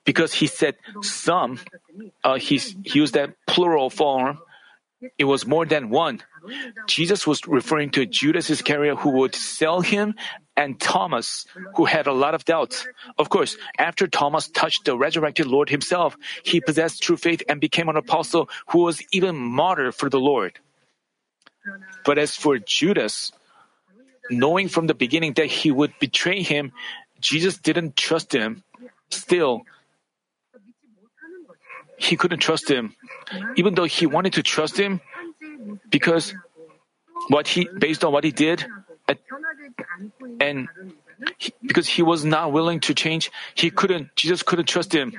[0.05, 1.61] because he said some,
[2.25, 4.39] uh, he, he used that plural form.
[5.17, 6.21] It was more than one.
[6.87, 10.15] Jesus was referring to Judas Iscariot who would sell him
[10.57, 12.87] and Thomas who had a lot of doubts.
[13.17, 17.89] Of course, after Thomas touched the resurrected Lord himself, he possessed true faith and became
[17.89, 20.59] an apostle who was even martyr for the Lord.
[22.05, 23.33] But as for Judas,
[24.31, 26.73] knowing from the beginning that he would betray him,
[27.21, 28.65] Jesus didn't trust him.
[29.11, 29.63] Still,
[31.99, 32.95] he couldn't trust him.
[33.57, 35.01] Even though he wanted to trust him,
[35.91, 36.35] because
[37.29, 38.65] what he based on what he did
[40.41, 40.69] and
[41.37, 45.13] he, because he was not willing to change he couldn't jesus couldn't trust him.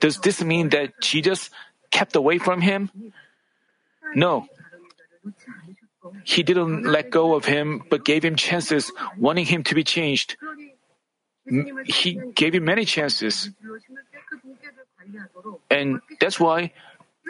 [0.00, 1.50] Does this mean that jesus
[1.90, 2.90] kept away from him?
[4.14, 4.46] No.
[6.24, 10.36] He didn't let go of him but gave him chances wanting him to be changed.
[11.84, 13.50] He gave him many chances
[15.70, 16.72] and that's why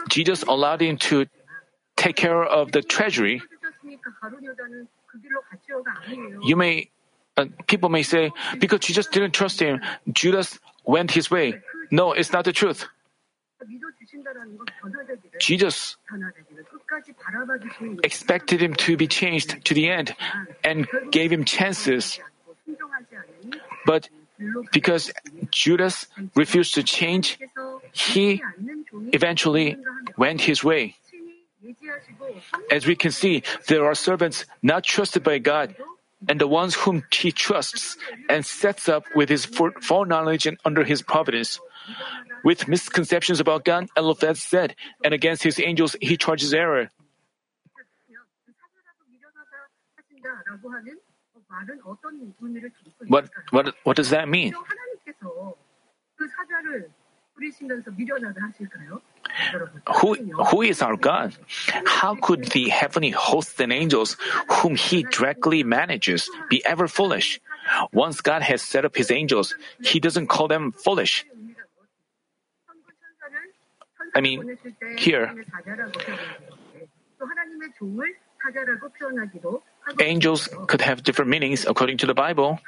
[0.08, 1.26] jesus allowed him to
[2.02, 3.40] take care of the treasury,
[6.42, 6.90] you may,
[7.36, 9.80] uh, people may say, because Jesus didn't trust him,
[10.10, 11.62] Judas went his way.
[11.90, 12.86] No, it's not the truth.
[15.38, 15.96] Jesus
[18.02, 20.14] expected him to be changed to the end
[20.64, 22.18] and gave him chances.
[23.86, 24.08] But
[24.72, 25.10] because
[25.50, 27.38] Judas refused to change,
[27.92, 28.42] he
[29.12, 29.76] eventually
[30.16, 30.96] went his way.
[32.70, 35.76] As we can see, there are servants not trusted by God,
[36.28, 37.96] and the ones whom he trusts
[38.28, 41.60] and sets up with his foreknowledge and under his providence.
[42.44, 44.74] With misconceptions about God, Eliphaz said,
[45.04, 46.90] and against his angels he charges error.
[53.08, 54.54] What, what, what does that mean?
[60.00, 61.34] Who, who is our God?
[61.86, 64.16] How could the heavenly hosts and angels,
[64.50, 67.40] whom He directly manages, be ever foolish?
[67.92, 71.24] Once God has set up His angels, He doesn't call them foolish.
[74.14, 74.58] I mean,
[74.98, 75.32] here,
[80.00, 82.58] angels could have different meanings according to the Bible.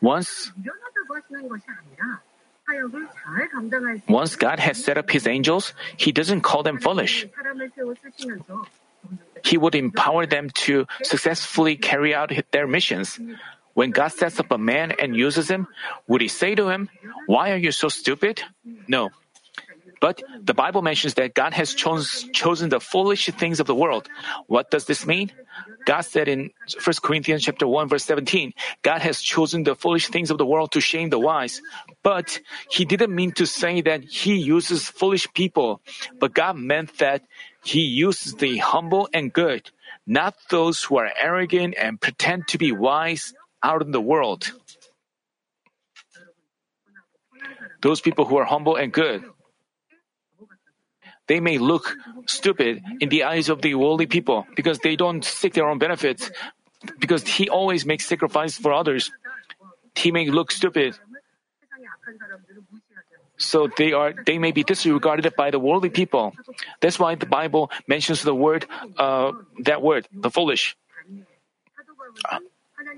[0.00, 0.50] Once,
[4.08, 7.26] once God has set up his angels, he doesn't call them foolish.
[9.44, 13.18] He would empower them to successfully carry out their missions.
[13.74, 15.66] When God sets up a man and uses him,
[16.06, 16.90] would he say to him,
[17.26, 18.42] Why are you so stupid?
[18.86, 19.10] No,
[20.02, 24.08] but the Bible mentions that God has chose, chosen the foolish things of the world.
[24.48, 25.30] What does this mean?
[25.86, 30.32] God said in 1 Corinthians chapter 1 verse 17, God has chosen the foolish things
[30.32, 31.62] of the world to shame the wise.
[32.02, 35.80] But he didn't mean to say that he uses foolish people,
[36.18, 37.22] but God meant that
[37.62, 39.70] he uses the humble and good,
[40.04, 44.50] not those who are arrogant and pretend to be wise out in the world.
[47.82, 49.22] Those people who are humble and good
[51.28, 51.96] they may look
[52.26, 56.30] stupid in the eyes of the worldly people because they don't seek their own benefits,
[56.98, 59.10] because he always makes sacrifice for others.
[59.94, 60.98] He may look stupid.
[63.38, 66.34] So they are they may be disregarded by the worldly people.
[66.80, 68.66] That's why the Bible mentions the word
[68.98, 69.32] uh,
[69.64, 70.76] that word, the foolish.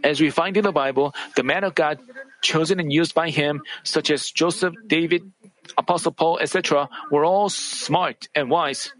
[0.02, 1.98] As we find in the Bible, the man of God
[2.42, 5.32] chosen and used by him, such as Joseph, David,
[5.76, 8.92] Apostle Paul, etc., were all smart and wise.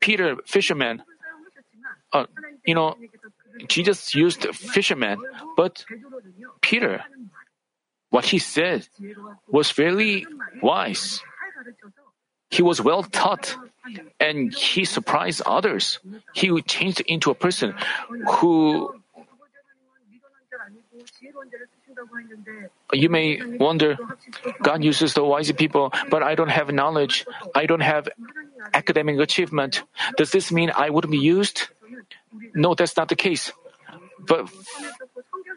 [0.00, 1.02] Peter, fisherman,
[2.12, 2.26] uh,
[2.66, 2.96] you know,
[3.68, 5.18] Jesus used fisherman,
[5.56, 5.84] but
[6.60, 7.04] Peter,
[8.10, 8.88] what he said
[9.48, 10.26] was fairly
[10.62, 11.22] wise.
[12.50, 13.56] He was well taught
[14.18, 16.00] and he surprised others.
[16.34, 17.74] He changed into a person
[18.28, 18.94] who
[22.92, 23.98] you may wonder,
[24.62, 27.26] God uses the wise people, but I don't have knowledge.
[27.54, 28.08] I don't have
[28.74, 29.82] academic achievement.
[30.16, 31.68] Does this mean I wouldn't be used?
[32.54, 33.52] No, that's not the case.
[34.18, 34.50] But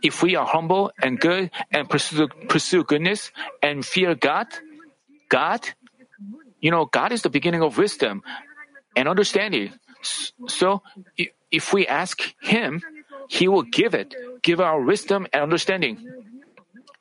[0.01, 3.31] if we are humble and good and pursue, pursue goodness
[3.61, 4.47] and fear God,
[5.29, 5.67] God,
[6.61, 8.21] you know, God is the beginning of wisdom
[8.95, 9.73] and understanding.
[10.47, 10.83] So
[11.51, 12.81] if we ask Him,
[13.29, 15.97] He will give it, give our wisdom and understanding.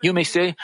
[0.03, 0.57] You may say,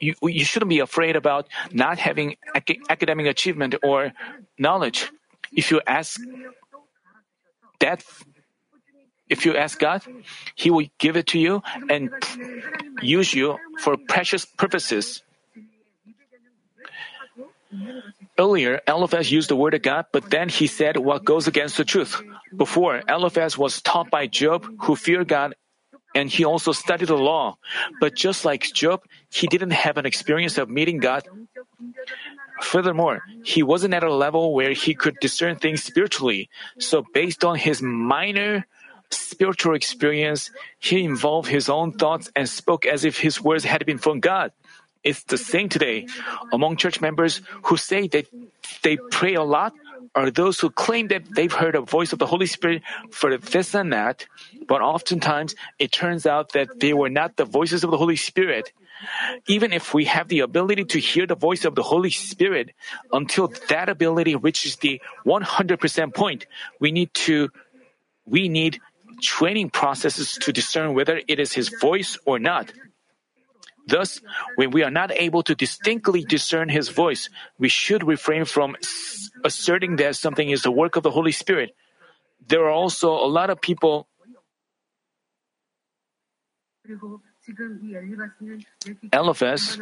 [0.00, 4.12] you, you shouldn't be afraid about not having ac- academic achievement or
[4.58, 5.10] knowledge.
[5.52, 6.20] If you ask
[7.80, 8.04] that,
[9.28, 10.02] if you ask God,
[10.54, 12.10] He will give it to you and
[13.00, 15.22] use you for precious purposes.
[18.38, 21.84] Earlier, Eliphaz used the word of God, but then he said what goes against the
[21.84, 22.20] truth.
[22.56, 25.54] Before, Eliphaz was taught by Job, who feared God,
[26.14, 27.56] and he also studied the law.
[28.00, 31.24] But just like Job, he didn't have an experience of meeting God.
[32.60, 36.48] Furthermore, he wasn't at a level where he could discern things spiritually.
[36.78, 38.66] So, based on his minor
[39.10, 43.98] spiritual experience, he involved his own thoughts and spoke as if his words had been
[43.98, 44.52] from God.
[45.02, 46.06] It's the same today.
[46.52, 48.26] Among church members who say that
[48.82, 49.74] they pray a lot
[50.14, 53.74] are those who claim that they've heard a voice of the Holy Spirit for this
[53.74, 54.26] and that,
[54.68, 58.72] but oftentimes it turns out that they were not the voices of the Holy Spirit.
[59.48, 62.70] Even if we have the ability to hear the voice of the Holy Spirit,
[63.12, 66.46] until that ability reaches the 100% point,
[66.78, 67.48] we need to,
[68.26, 68.80] we need
[69.20, 72.72] training processes to discern whether it is His voice or not.
[73.86, 74.20] Thus,
[74.56, 77.28] when we are not able to distinctly discern His voice,
[77.58, 78.76] we should refrain from
[79.44, 81.74] asserting that something is the work of the Holy Spirit.
[82.46, 84.08] There are also a lot of people.
[89.12, 89.78] Eliphaz,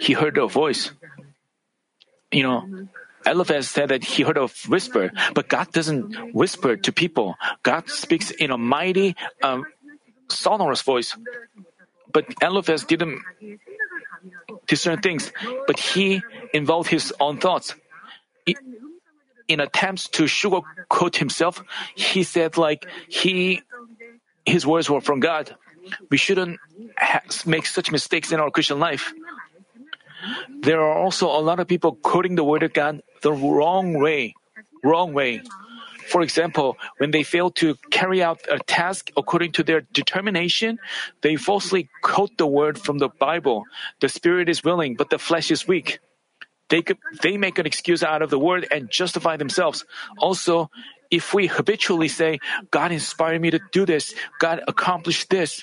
[0.00, 0.92] he heard a voice.
[2.32, 2.88] You know,
[3.24, 7.34] Eliphaz said that he heard a whisper, but God doesn't whisper to people.
[7.62, 9.66] God speaks in a mighty, um,
[10.28, 11.16] sonorous voice.
[12.16, 13.20] But Eliphaz didn't
[14.66, 15.30] discern things,
[15.66, 16.22] but he
[16.54, 17.74] involved his own thoughts.
[19.48, 21.62] In attempts to sugarcoat himself,
[21.94, 23.60] he said like he
[24.46, 25.54] his words were from God.
[26.08, 26.56] We shouldn't
[26.96, 29.12] ha- make such mistakes in our Christian life.
[30.64, 34.34] There are also a lot of people quoting the word of God the wrong way,
[34.82, 35.42] wrong way.
[36.06, 40.78] For example, when they fail to carry out a task according to their determination,
[41.22, 43.64] they falsely quote the word from the Bible.
[44.00, 45.98] The spirit is willing, but the flesh is weak.
[46.68, 49.84] They could, they make an excuse out of the word and justify themselves.
[50.18, 50.70] Also,
[51.10, 52.38] if we habitually say,
[52.70, 55.62] God inspired me to do this, God accomplished this,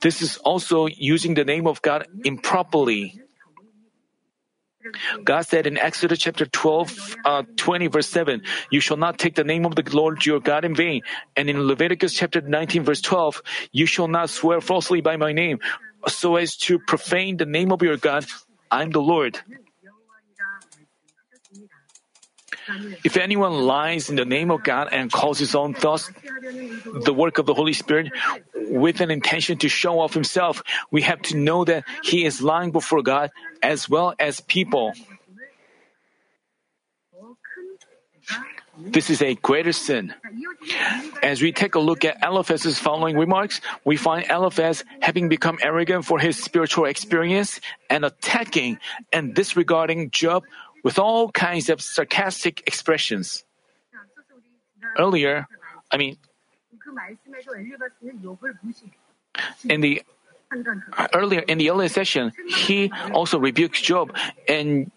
[0.00, 3.20] this is also using the name of God improperly.
[5.24, 9.44] God said in Exodus chapter 12, uh, 20 verse 7, you shall not take the
[9.44, 11.02] name of the Lord your God in vain.
[11.36, 15.60] And in Leviticus chapter 19 verse 12, you shall not swear falsely by my name.
[16.08, 18.24] so as to profane the name of your God.
[18.70, 19.38] I'm the Lord.
[23.04, 26.10] If anyone lies in the name of God and calls his own thoughts
[26.84, 28.12] the work of the Holy Spirit
[28.54, 32.70] with an intention to show off himself, we have to know that he is lying
[32.70, 33.30] before God
[33.62, 34.92] as well as people.
[38.78, 40.14] This is a greater sin.
[41.22, 46.06] As we take a look at Eliphaz's following remarks, we find Eliphaz having become arrogant
[46.06, 47.60] for his spiritual experience
[47.90, 48.78] and attacking
[49.12, 50.44] and disregarding Job
[50.82, 53.44] with all kinds of sarcastic expressions.
[54.98, 55.46] Earlier,
[55.90, 56.16] I mean,
[59.68, 60.02] in the
[61.14, 64.16] earlier in the earlier session, he also rebuked Job
[64.48, 64.90] and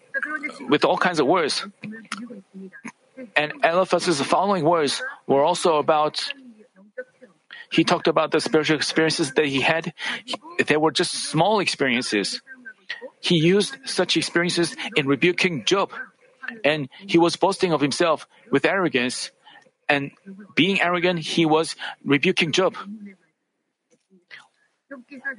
[0.68, 1.64] with all kinds of words.
[3.36, 6.26] And Eliphaz's following words were also about.
[7.70, 9.94] He talked about the spiritual experiences that he had.
[10.66, 12.40] They were just small experiences.
[13.20, 15.92] He used such experiences in rebuking Job,
[16.64, 19.30] and he was boasting of himself with arrogance.
[19.88, 20.12] And
[20.54, 22.76] being arrogant, he was rebuking Job.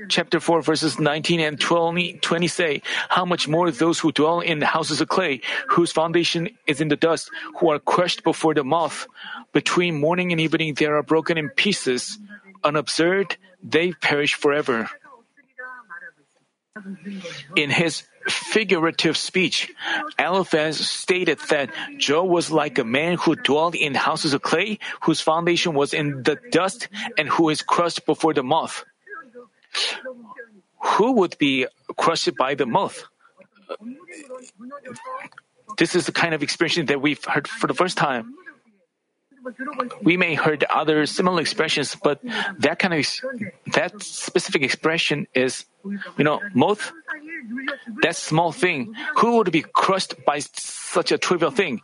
[0.09, 4.61] Chapter 4, verses 19 and 20, 20, say, How much more those who dwell in
[4.61, 7.29] houses of clay, whose foundation is in the dust,
[7.59, 9.07] who are crushed before the moth.
[9.53, 12.19] Between morning and evening they are broken in pieces.
[12.63, 14.89] Unobserved, they perish forever.
[17.55, 19.71] In his figurative speech,
[20.19, 25.21] Eliphaz stated that Job was like a man who dwelled in houses of clay, whose
[25.21, 28.84] foundation was in the dust, and who is crushed before the moth.
[30.80, 33.05] Who would be crushed by the moth?
[35.78, 38.36] This is the kind of expression that we've heard for the first time.
[40.01, 42.19] We may heard other similar expressions, but
[42.59, 43.05] that kind of
[43.73, 45.65] that specific expression is,
[46.17, 46.91] you know, moth.
[48.01, 48.93] That small thing.
[49.17, 51.81] Who would be crushed by such a trivial thing?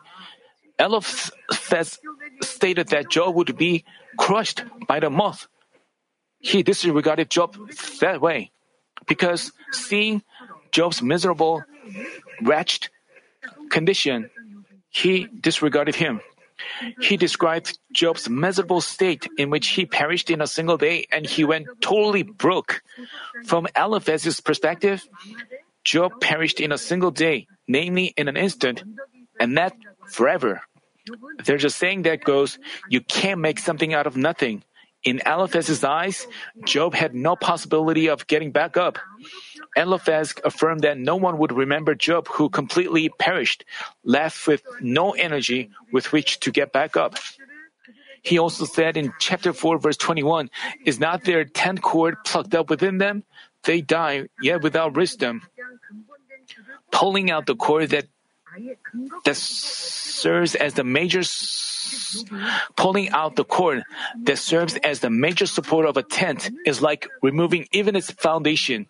[0.79, 1.99] Eliphaz
[2.41, 3.83] stated that Job would be
[4.17, 5.47] crushed by the moth.
[6.39, 7.55] He disregarded Job
[7.99, 8.51] that way
[9.07, 10.23] because seeing
[10.71, 11.63] Job's miserable,
[12.41, 12.89] wretched
[13.69, 14.29] condition,
[14.89, 16.21] he disregarded him.
[17.01, 21.43] He described Job's miserable state in which he perished in a single day and he
[21.43, 22.81] went totally broke.
[23.45, 25.07] From Eliphaz's perspective,
[25.83, 28.83] Job perished in a single day, namely in an instant,
[29.39, 29.73] and that
[30.07, 30.61] forever.
[31.43, 32.59] There's a saying that goes,
[32.89, 34.63] you can't make something out of nothing.
[35.03, 36.27] In Eliphaz's eyes,
[36.63, 38.99] Job had no possibility of getting back up.
[39.75, 43.65] Eliphaz affirmed that no one would remember Job who completely perished,
[44.03, 47.17] left with no energy with which to get back up.
[48.21, 50.51] He also said in chapter 4 verse 21,
[50.85, 53.23] Is not their tenth cord plucked up within them?
[53.63, 55.41] They die, yet without wisdom.
[56.91, 58.05] Pulling out the cord that,
[59.25, 61.23] that serves as the major
[62.75, 63.83] Pulling out the cord
[64.23, 68.87] that serves as the major support of a tent is like removing even its foundation.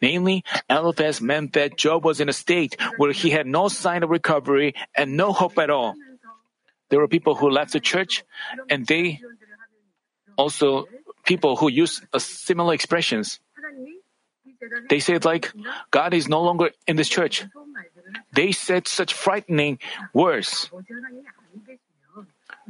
[0.00, 4.10] Namely, Eliphaz meant that Job was in a state where he had no sign of
[4.10, 5.94] recovery and no hope at all.
[6.90, 8.24] There were people who left the church,
[8.70, 9.20] and they
[10.36, 10.86] also
[11.24, 13.40] people who use uh, similar expressions.
[14.88, 15.52] They said like,
[15.90, 17.44] God is no longer in this church.
[18.38, 19.80] They said such frightening
[20.14, 20.70] words.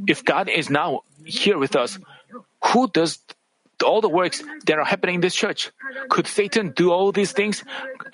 [0.07, 1.99] If God is now here with us,
[2.73, 3.19] who does
[3.85, 5.71] all the works that are happening in this church?
[6.09, 7.64] Could Satan do all these things?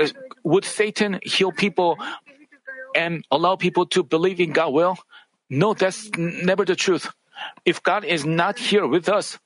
[0.00, 0.08] Uh,
[0.42, 1.96] would Satan heal people
[2.96, 4.98] and allow people to believe in God will?
[5.48, 7.06] No, that's never the truth.
[7.64, 9.38] If God is not here with us,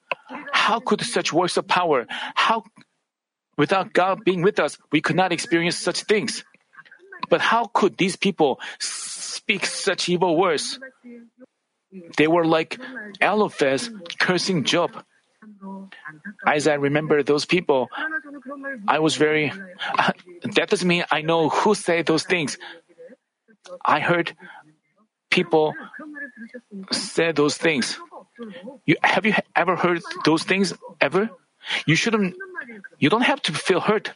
[0.51, 2.65] how could such works of power, how,
[3.59, 6.43] without God being with us, we could not experience such things?
[7.29, 10.79] But how could these people speak such evil words?
[12.17, 12.79] They were like
[13.21, 14.93] Eliphaz cursing Job.
[16.47, 17.89] As I remember those people,
[18.87, 19.53] I was very.
[19.97, 20.13] Uh,
[20.55, 22.59] that doesn't mean I know who said those things.
[23.85, 24.37] I heard
[25.31, 25.75] people
[26.93, 27.99] say those things.
[28.87, 31.31] You, have you ever heard those things ever?
[31.87, 32.35] You shouldn't.
[32.99, 34.13] You don't have to feel hurt.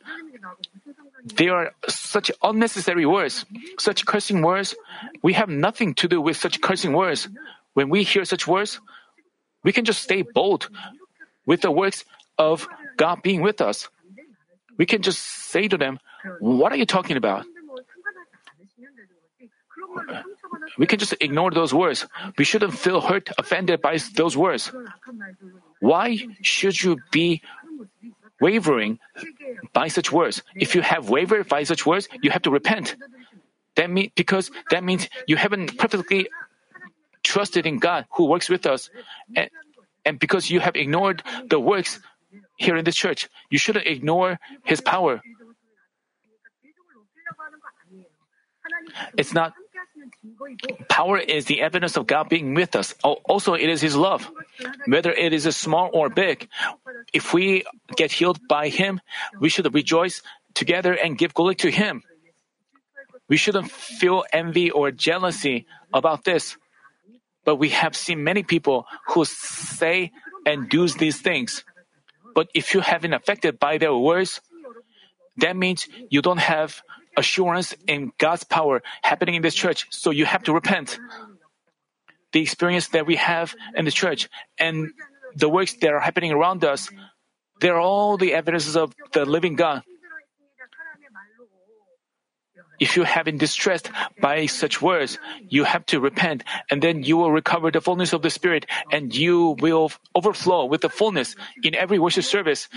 [1.25, 3.45] They are such unnecessary words,
[3.79, 4.75] such cursing words.
[5.23, 7.29] We have nothing to do with such cursing words.
[7.75, 8.81] When we hear such words,
[9.63, 10.69] we can just stay bold
[11.47, 12.05] with the works
[12.39, 13.89] of God being with us.
[14.77, 15.99] We can just say to them,
[16.41, 17.47] What are you talking about?
[20.79, 22.07] We can just ignore those words.
[22.39, 24.73] We shouldn't feel hurt, offended by those words.
[25.81, 27.43] Why should you be
[28.43, 28.99] wavering
[29.73, 30.43] by such words.
[30.55, 32.97] If you have wavered by such words, you have to repent.
[33.77, 36.29] That mean because that means you haven't perfectly
[37.23, 38.91] trusted in God who works with us,
[39.37, 39.49] and,
[40.05, 42.01] and because you have ignored the works
[42.59, 45.23] here in the church, you shouldn't ignore His power.
[49.17, 49.55] It's not
[50.89, 52.95] power is the evidence of God being with us.
[53.03, 54.29] Also, it is His love.
[54.87, 56.49] Whether it is a small or big,
[57.13, 57.65] if we
[57.97, 59.01] get healed by Him,
[59.41, 60.23] we should rejoice
[60.55, 62.03] together and give glory to Him.
[63.29, 66.57] We shouldn't feel envy or jealousy about this.
[67.45, 70.13] But we have seen many people who say
[70.47, 71.65] and do these things.
[72.35, 74.41] But if you have been affected by their words,
[75.39, 76.83] that means you don't have
[77.17, 80.99] assurance in God's power happening in this church, so you have to repent.
[82.33, 84.29] The experience that we have in the church
[84.59, 84.93] and
[85.37, 86.91] the works that are happening around us,
[87.61, 89.83] they're all the evidences of the living God.
[92.81, 97.17] If you have been distressed by such words, you have to repent, and then you
[97.17, 101.77] will recover the fullness of the Spirit, and you will overflow with the fullness in
[101.77, 102.69] every worship service.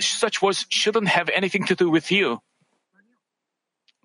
[0.00, 2.40] Such words shouldn't have anything to do with you.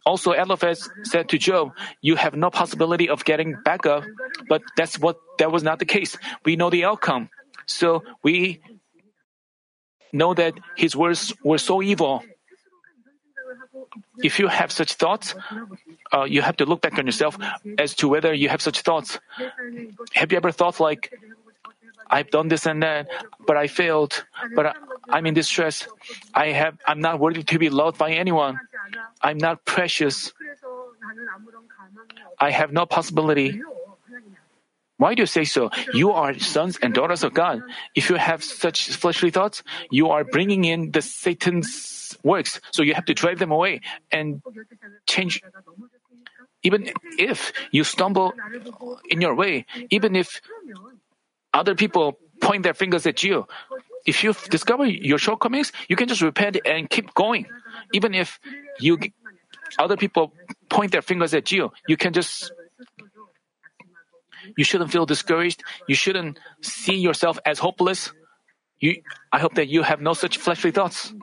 [0.05, 1.71] Also, Eliphaz said to Job,
[2.01, 4.03] "You have no possibility of getting back up,"
[4.47, 6.17] but that's what that was not the case.
[6.43, 7.29] We know the outcome,
[7.67, 8.59] so we
[10.11, 12.23] know that his words were so evil.
[14.23, 15.35] If you have such thoughts,
[16.11, 17.37] uh, you have to look back on yourself
[17.77, 19.19] as to whether you have such thoughts.
[20.13, 21.13] Have you ever thought like,
[22.09, 23.07] I've done this and that,
[23.45, 24.75] but I failed, but
[25.09, 25.87] I'm in distress.
[26.33, 28.59] I have, I'm not worthy to be loved by anyone.
[29.21, 30.31] I'm not precious.
[32.39, 33.61] I have no possibility.
[34.97, 35.69] Why do you say so?
[35.93, 37.61] You are sons and daughters of God.
[37.95, 42.59] If you have such fleshly thoughts, you are bringing in the Satan's works.
[42.71, 43.81] So you have to drive them away
[44.11, 44.41] and
[45.05, 45.41] change.
[46.63, 48.33] Even if you stumble
[49.09, 50.41] in your way, even if
[51.53, 53.47] other people point their fingers at you,
[54.05, 57.45] if you discover your shortcomings, you can just repent and keep going.
[57.93, 58.39] Even if
[58.79, 58.97] you
[59.77, 60.33] other people
[60.69, 62.51] point their fingers at you, you can just
[64.55, 65.63] you shouldn't feel discouraged.
[65.87, 68.11] You shouldn't see yourself as hopeless.
[68.79, 71.13] You, I hope that you have no such fleshly thoughts.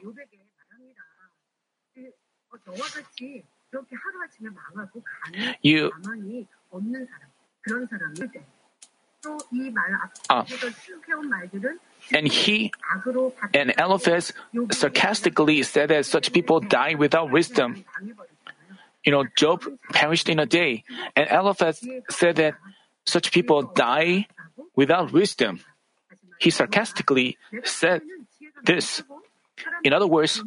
[5.63, 5.93] You,
[10.29, 10.45] uh,
[12.13, 12.73] and he
[13.55, 14.33] and Eliphaz
[14.73, 17.85] sarcastically said that such people die without wisdom.
[19.05, 20.85] You know, Job perished in a day,
[21.17, 22.55] and Eliphaz said that
[23.07, 24.27] such people die
[24.77, 25.61] without wisdom.
[26.39, 28.03] He sarcastically said
[28.65, 29.03] this.
[29.83, 30.43] In other words,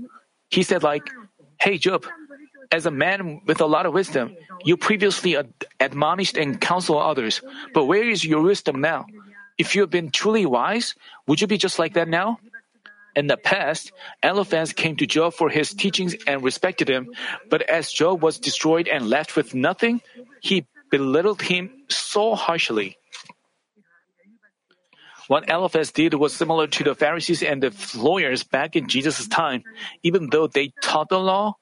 [0.49, 1.09] he said like,
[1.59, 2.05] Hey Job,
[2.71, 7.41] as a man with a lot of wisdom, you previously ad- admonished and counseled others,
[7.73, 9.05] but where is your wisdom now?
[9.57, 10.93] If you have been truly wise,
[11.25, 12.39] would you be just like that now?
[13.15, 13.91] In the past,
[14.21, 17.09] Eliphaz came to Job for his teachings and respected him,
[17.49, 20.01] but as Job was destroyed and left with nothing,
[20.41, 22.97] he belittled him so harshly.
[25.27, 29.63] What Eliphaz did was similar to the Pharisees and the lawyers back in Jesus' time.
[30.01, 31.55] Even though they taught the law,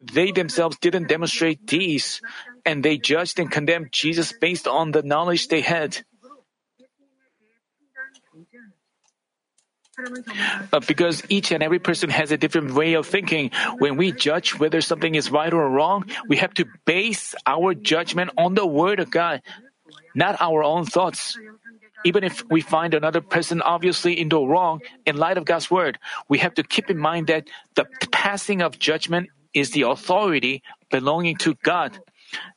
[0.00, 2.22] they themselves didn't demonstrate these,
[2.64, 6.04] and they judged and condemned Jesus based on the knowledge they had.
[10.72, 13.50] Uh, because each and every person has a different way of thinking.
[13.78, 18.30] When we judge whether something is right or wrong, we have to base our judgment
[18.38, 19.42] on the Word of God,
[20.14, 21.38] not our own thoughts.
[22.04, 25.98] Even if we find another person obviously in the wrong, in light of God's Word,
[26.28, 31.36] we have to keep in mind that the passing of judgment is the authority belonging
[31.44, 31.98] to God.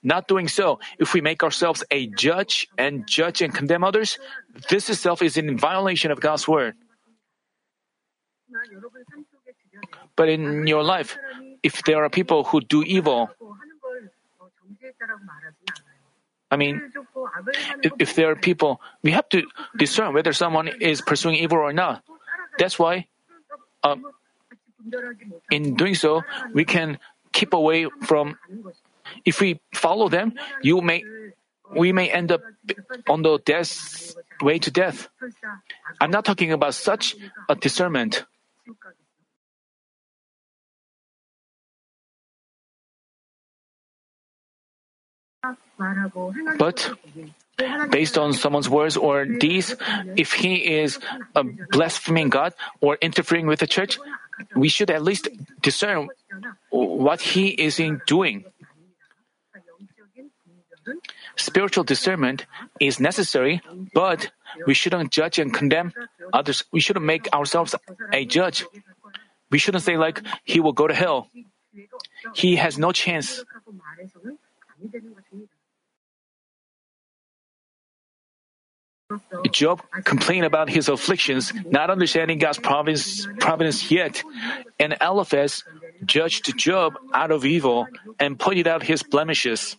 [0.03, 4.19] Not doing so, if we make ourselves a judge and judge and condemn others,
[4.69, 6.75] this itself is in violation of God's Word.
[10.16, 11.18] But in your life,
[11.64, 13.30] if there are people who do evil,
[16.51, 16.82] I mean,
[17.99, 19.43] if, there are people, we have to
[19.76, 22.04] discern whether someone is pursuing evil or not.
[22.60, 23.08] That's why,
[23.82, 23.95] uh,
[25.49, 26.22] in doing so,
[26.54, 26.99] we can
[27.32, 28.38] keep away from.
[29.26, 31.04] If we follow them, you may,
[31.76, 32.41] we may end up
[33.10, 35.10] on the death way to death.
[35.99, 37.16] I'm not talking about such
[37.49, 38.26] a discernment.
[46.57, 46.91] But
[47.89, 49.75] based on someone's words or deeds,
[50.15, 50.99] if he is
[51.35, 53.99] uh, blaspheming God or interfering with the church,
[54.55, 55.27] we should at least
[55.61, 56.09] discern
[56.69, 58.45] what he is in doing.
[61.35, 62.45] Spiritual discernment
[62.79, 63.61] is necessary,
[63.93, 64.31] but
[64.67, 65.93] we shouldn't judge and condemn
[66.33, 66.63] others.
[66.71, 67.75] We shouldn't make ourselves
[68.11, 68.65] a judge.
[69.49, 71.29] We shouldn't say like he will go to hell.
[72.33, 73.43] He has no chance.
[79.51, 84.23] Job complained about his afflictions, not understanding God's providence, providence yet,
[84.79, 85.63] and Eliphaz
[86.05, 87.88] judged Job out of evil
[88.19, 89.75] and pointed out his blemishes.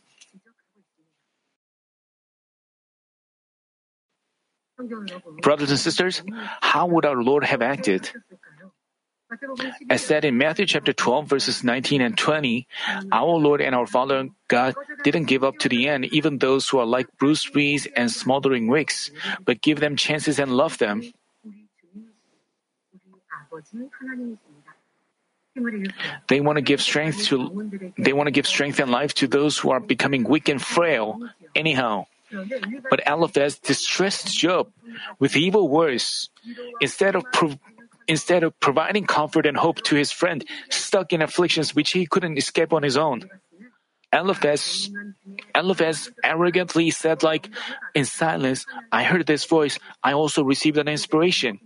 [5.43, 6.23] Brothers and sisters,
[6.61, 8.11] how would our Lord have acted?
[9.91, 12.67] As said in Matthew chapter 12, verses 19 and 20,
[13.13, 16.79] our Lord and our Father God didn't give up to the end even those who
[16.79, 19.11] are like bruised reeds and smoldering wicks,
[19.45, 21.03] but give them chances and love them.
[26.29, 29.59] They want to give strength to they want to give strength and life to those
[29.59, 31.21] who are becoming weak and frail.
[31.55, 32.07] Anyhow,
[32.91, 34.69] but Eliphaz distressed Job
[35.19, 36.31] with evil words.
[36.81, 37.59] Instead of prov-
[38.07, 42.39] instead of providing comfort and hope to his friend stuck in afflictions which he couldn't
[42.39, 43.29] escape on his own.
[44.13, 44.91] Eliphaz,
[45.55, 47.51] Eliphaz arrogantly said like,
[47.95, 51.59] in silence, I heard this voice, I also received an inspiration.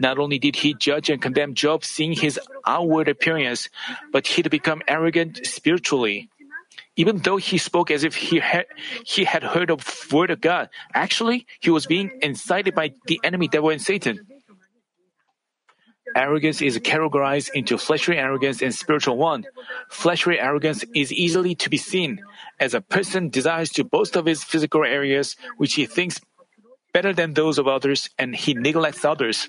[0.00, 3.68] Not only did he judge and condemn Job seeing his outward appearance,
[4.12, 6.30] but he'd become arrogant spiritually.
[6.96, 8.66] Even though he spoke as if he had,
[9.04, 9.78] he had heard a
[10.10, 14.26] word of God, actually, he was being incited by the enemy devil and Satan.
[16.14, 19.44] Arrogance is categorized into fleshly arrogance and spiritual one.
[19.90, 22.20] Fleshly arrogance is easily to be seen
[22.60, 26.20] as a person desires to boast of his physical areas which he thinks
[26.92, 29.48] better than those of others and he neglects others.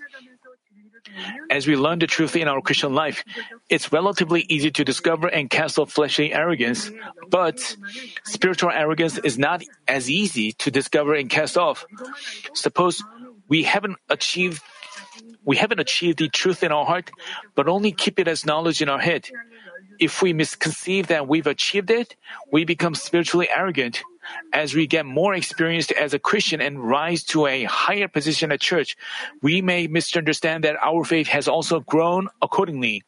[1.49, 3.24] As we learn the truth in our Christian life,
[3.70, 6.91] it's relatively easy to discover and cast off fleshly arrogance,
[7.30, 7.76] but
[8.26, 11.86] spiritual arrogance is not as easy to discover and cast off.
[12.53, 13.03] Suppose
[13.47, 14.62] we haven't achieved
[15.45, 17.11] we haven't achieved the truth in our heart,
[17.55, 19.30] but only keep it as knowledge in our head.
[19.99, 22.15] If we misconceive that we've achieved it,
[22.51, 24.01] we become spiritually arrogant.
[24.53, 28.61] As we get more experienced as a Christian and rise to a higher position at
[28.61, 28.95] church,
[29.41, 33.03] we may misunderstand that our faith has also grown accordingly.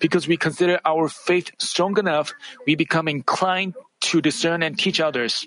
[0.00, 2.32] Because we consider our faith strong enough,
[2.66, 5.46] we become inclined to discern and teach others.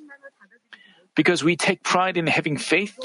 [1.15, 2.97] Because we take pride in having faith,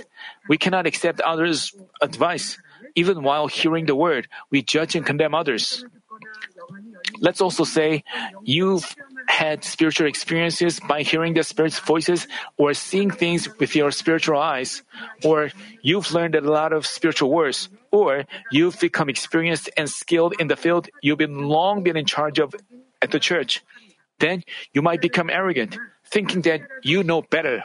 [0.48, 2.59] we cannot accept others' advice.
[2.97, 5.84] Even while hearing the word, we judge and condemn others.
[7.20, 8.05] Let's also say
[8.42, 8.97] you've
[9.28, 12.26] had spiritual experiences by hearing the Spirit's voices
[12.57, 14.82] or seeing things with your spiritual eyes,
[15.24, 15.51] or
[15.82, 20.57] you've learned a lot of spiritual words, or you've become experienced and skilled in the
[20.57, 22.55] field you've been long been in charge of
[23.03, 23.62] at the church.
[24.18, 24.42] Then
[24.72, 27.64] you might become arrogant, thinking that you know better.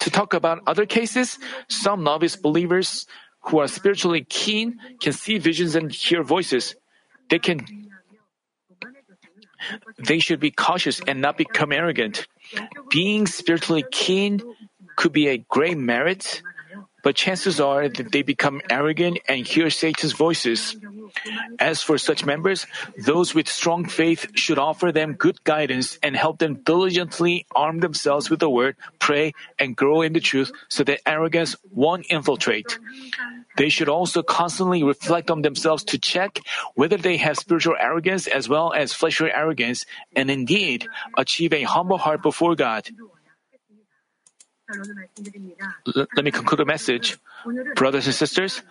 [0.00, 1.38] To talk about other cases,
[1.68, 3.06] some novice believers
[3.42, 6.74] who are spiritually keen can see visions and hear voices.
[7.28, 7.66] They can
[9.98, 12.26] they should be cautious and not become arrogant.
[12.90, 14.40] Being spiritually keen
[14.96, 16.42] could be a great merit,
[17.02, 20.76] but chances are that they become arrogant and hear Satan's voices.
[21.58, 26.38] As for such members, those with strong faith should offer them good guidance and help
[26.38, 31.00] them diligently arm themselves with the word, pray, and grow in the truth so that
[31.06, 32.78] arrogance won't infiltrate.
[33.56, 36.40] They should also constantly reflect on themselves to check
[36.74, 39.84] whether they have spiritual arrogance as well as fleshly arrogance
[40.16, 40.88] and indeed
[41.18, 42.88] achieve a humble heart before God.
[46.16, 47.18] Let me conclude the message.
[47.74, 48.62] Brothers and sisters,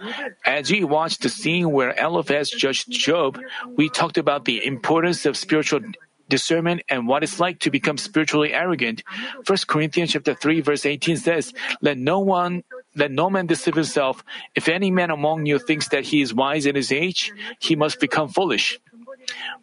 [0.46, 3.40] as we watched the scene where Eliphaz judged Job,
[3.76, 5.82] we talked about the importance of spiritual
[6.30, 9.04] discernment and what it's like to become spiritually arrogant.
[9.46, 12.64] 1 Corinthians chapter 3 verse 18 says, Let no one
[12.96, 14.24] let no man deceive himself.
[14.56, 18.00] If any man among you thinks that he is wise in his age, he must
[18.00, 18.80] become foolish.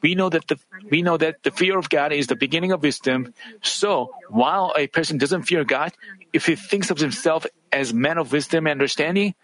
[0.02, 0.58] We know that the
[0.90, 3.34] we know that the fear of God is the beginning of wisdom.
[3.62, 5.92] So while a person doesn't fear God,
[6.32, 9.34] if he thinks of himself as man of wisdom and understanding,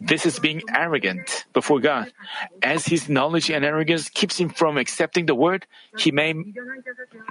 [0.00, 2.12] this is being arrogant before God.
[2.62, 6.34] As his knowledge and arrogance keeps him from accepting the word, he may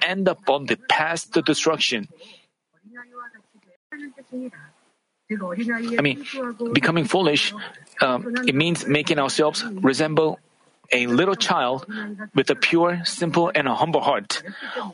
[0.01, 2.07] end up on the path to destruction.
[5.31, 6.25] I mean,
[6.73, 7.53] becoming foolish,
[8.01, 10.39] um, it means making ourselves resemble
[10.93, 11.85] a little child
[12.33, 14.43] with a pure, simple, and a humble heart.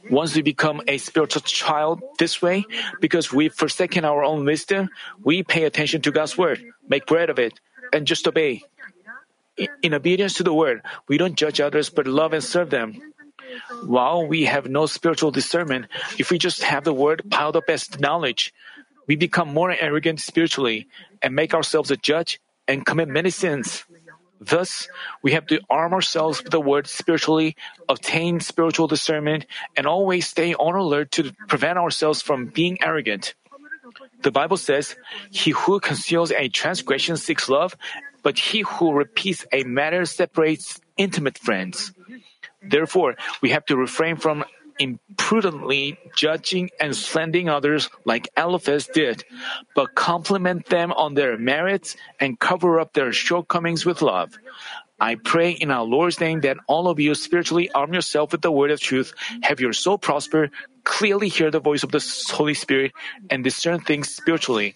[0.10, 2.66] Once we become a spiritual child this way,
[3.00, 4.90] because we've forsaken our own wisdom,
[5.24, 7.60] we pay attention to God's word, make bread of it,
[7.94, 8.64] and just obey.
[9.84, 12.96] In obedience to the word, we don't judge others but love and serve them.
[13.84, 15.88] While we have no spiritual discernment,
[16.18, 18.54] if we just have the word piled up as knowledge,
[19.08, 20.88] we become more arrogant spiritually
[21.22, 23.84] and make ourselves a judge and commit many sins.
[24.40, 24.88] Thus,
[25.22, 27.56] we have to arm ourselves with the word spiritually,
[27.88, 33.36] obtain spiritual discernment, and always stay on alert to prevent ourselves from being arrogant.
[34.22, 34.96] The Bible says,
[35.30, 37.76] He who conceals a transgression seeks love,
[38.24, 41.92] but he who repeats a matter separates intimate friends.
[42.62, 44.44] Therefore, we have to refrain from
[44.80, 49.24] imprudently judging and slandering others like Eliphaz did,
[49.76, 54.38] but compliment them on their merits and cover up their shortcomings with love.
[55.00, 58.52] I pray in our Lord's name that all of you spiritually arm yourself with the
[58.52, 59.14] word of truth,
[59.44, 60.52] have your soul prosper,
[60.84, 62.92] clearly hear the voice of the Holy Spirit,
[63.30, 64.76] and discern things spiritually.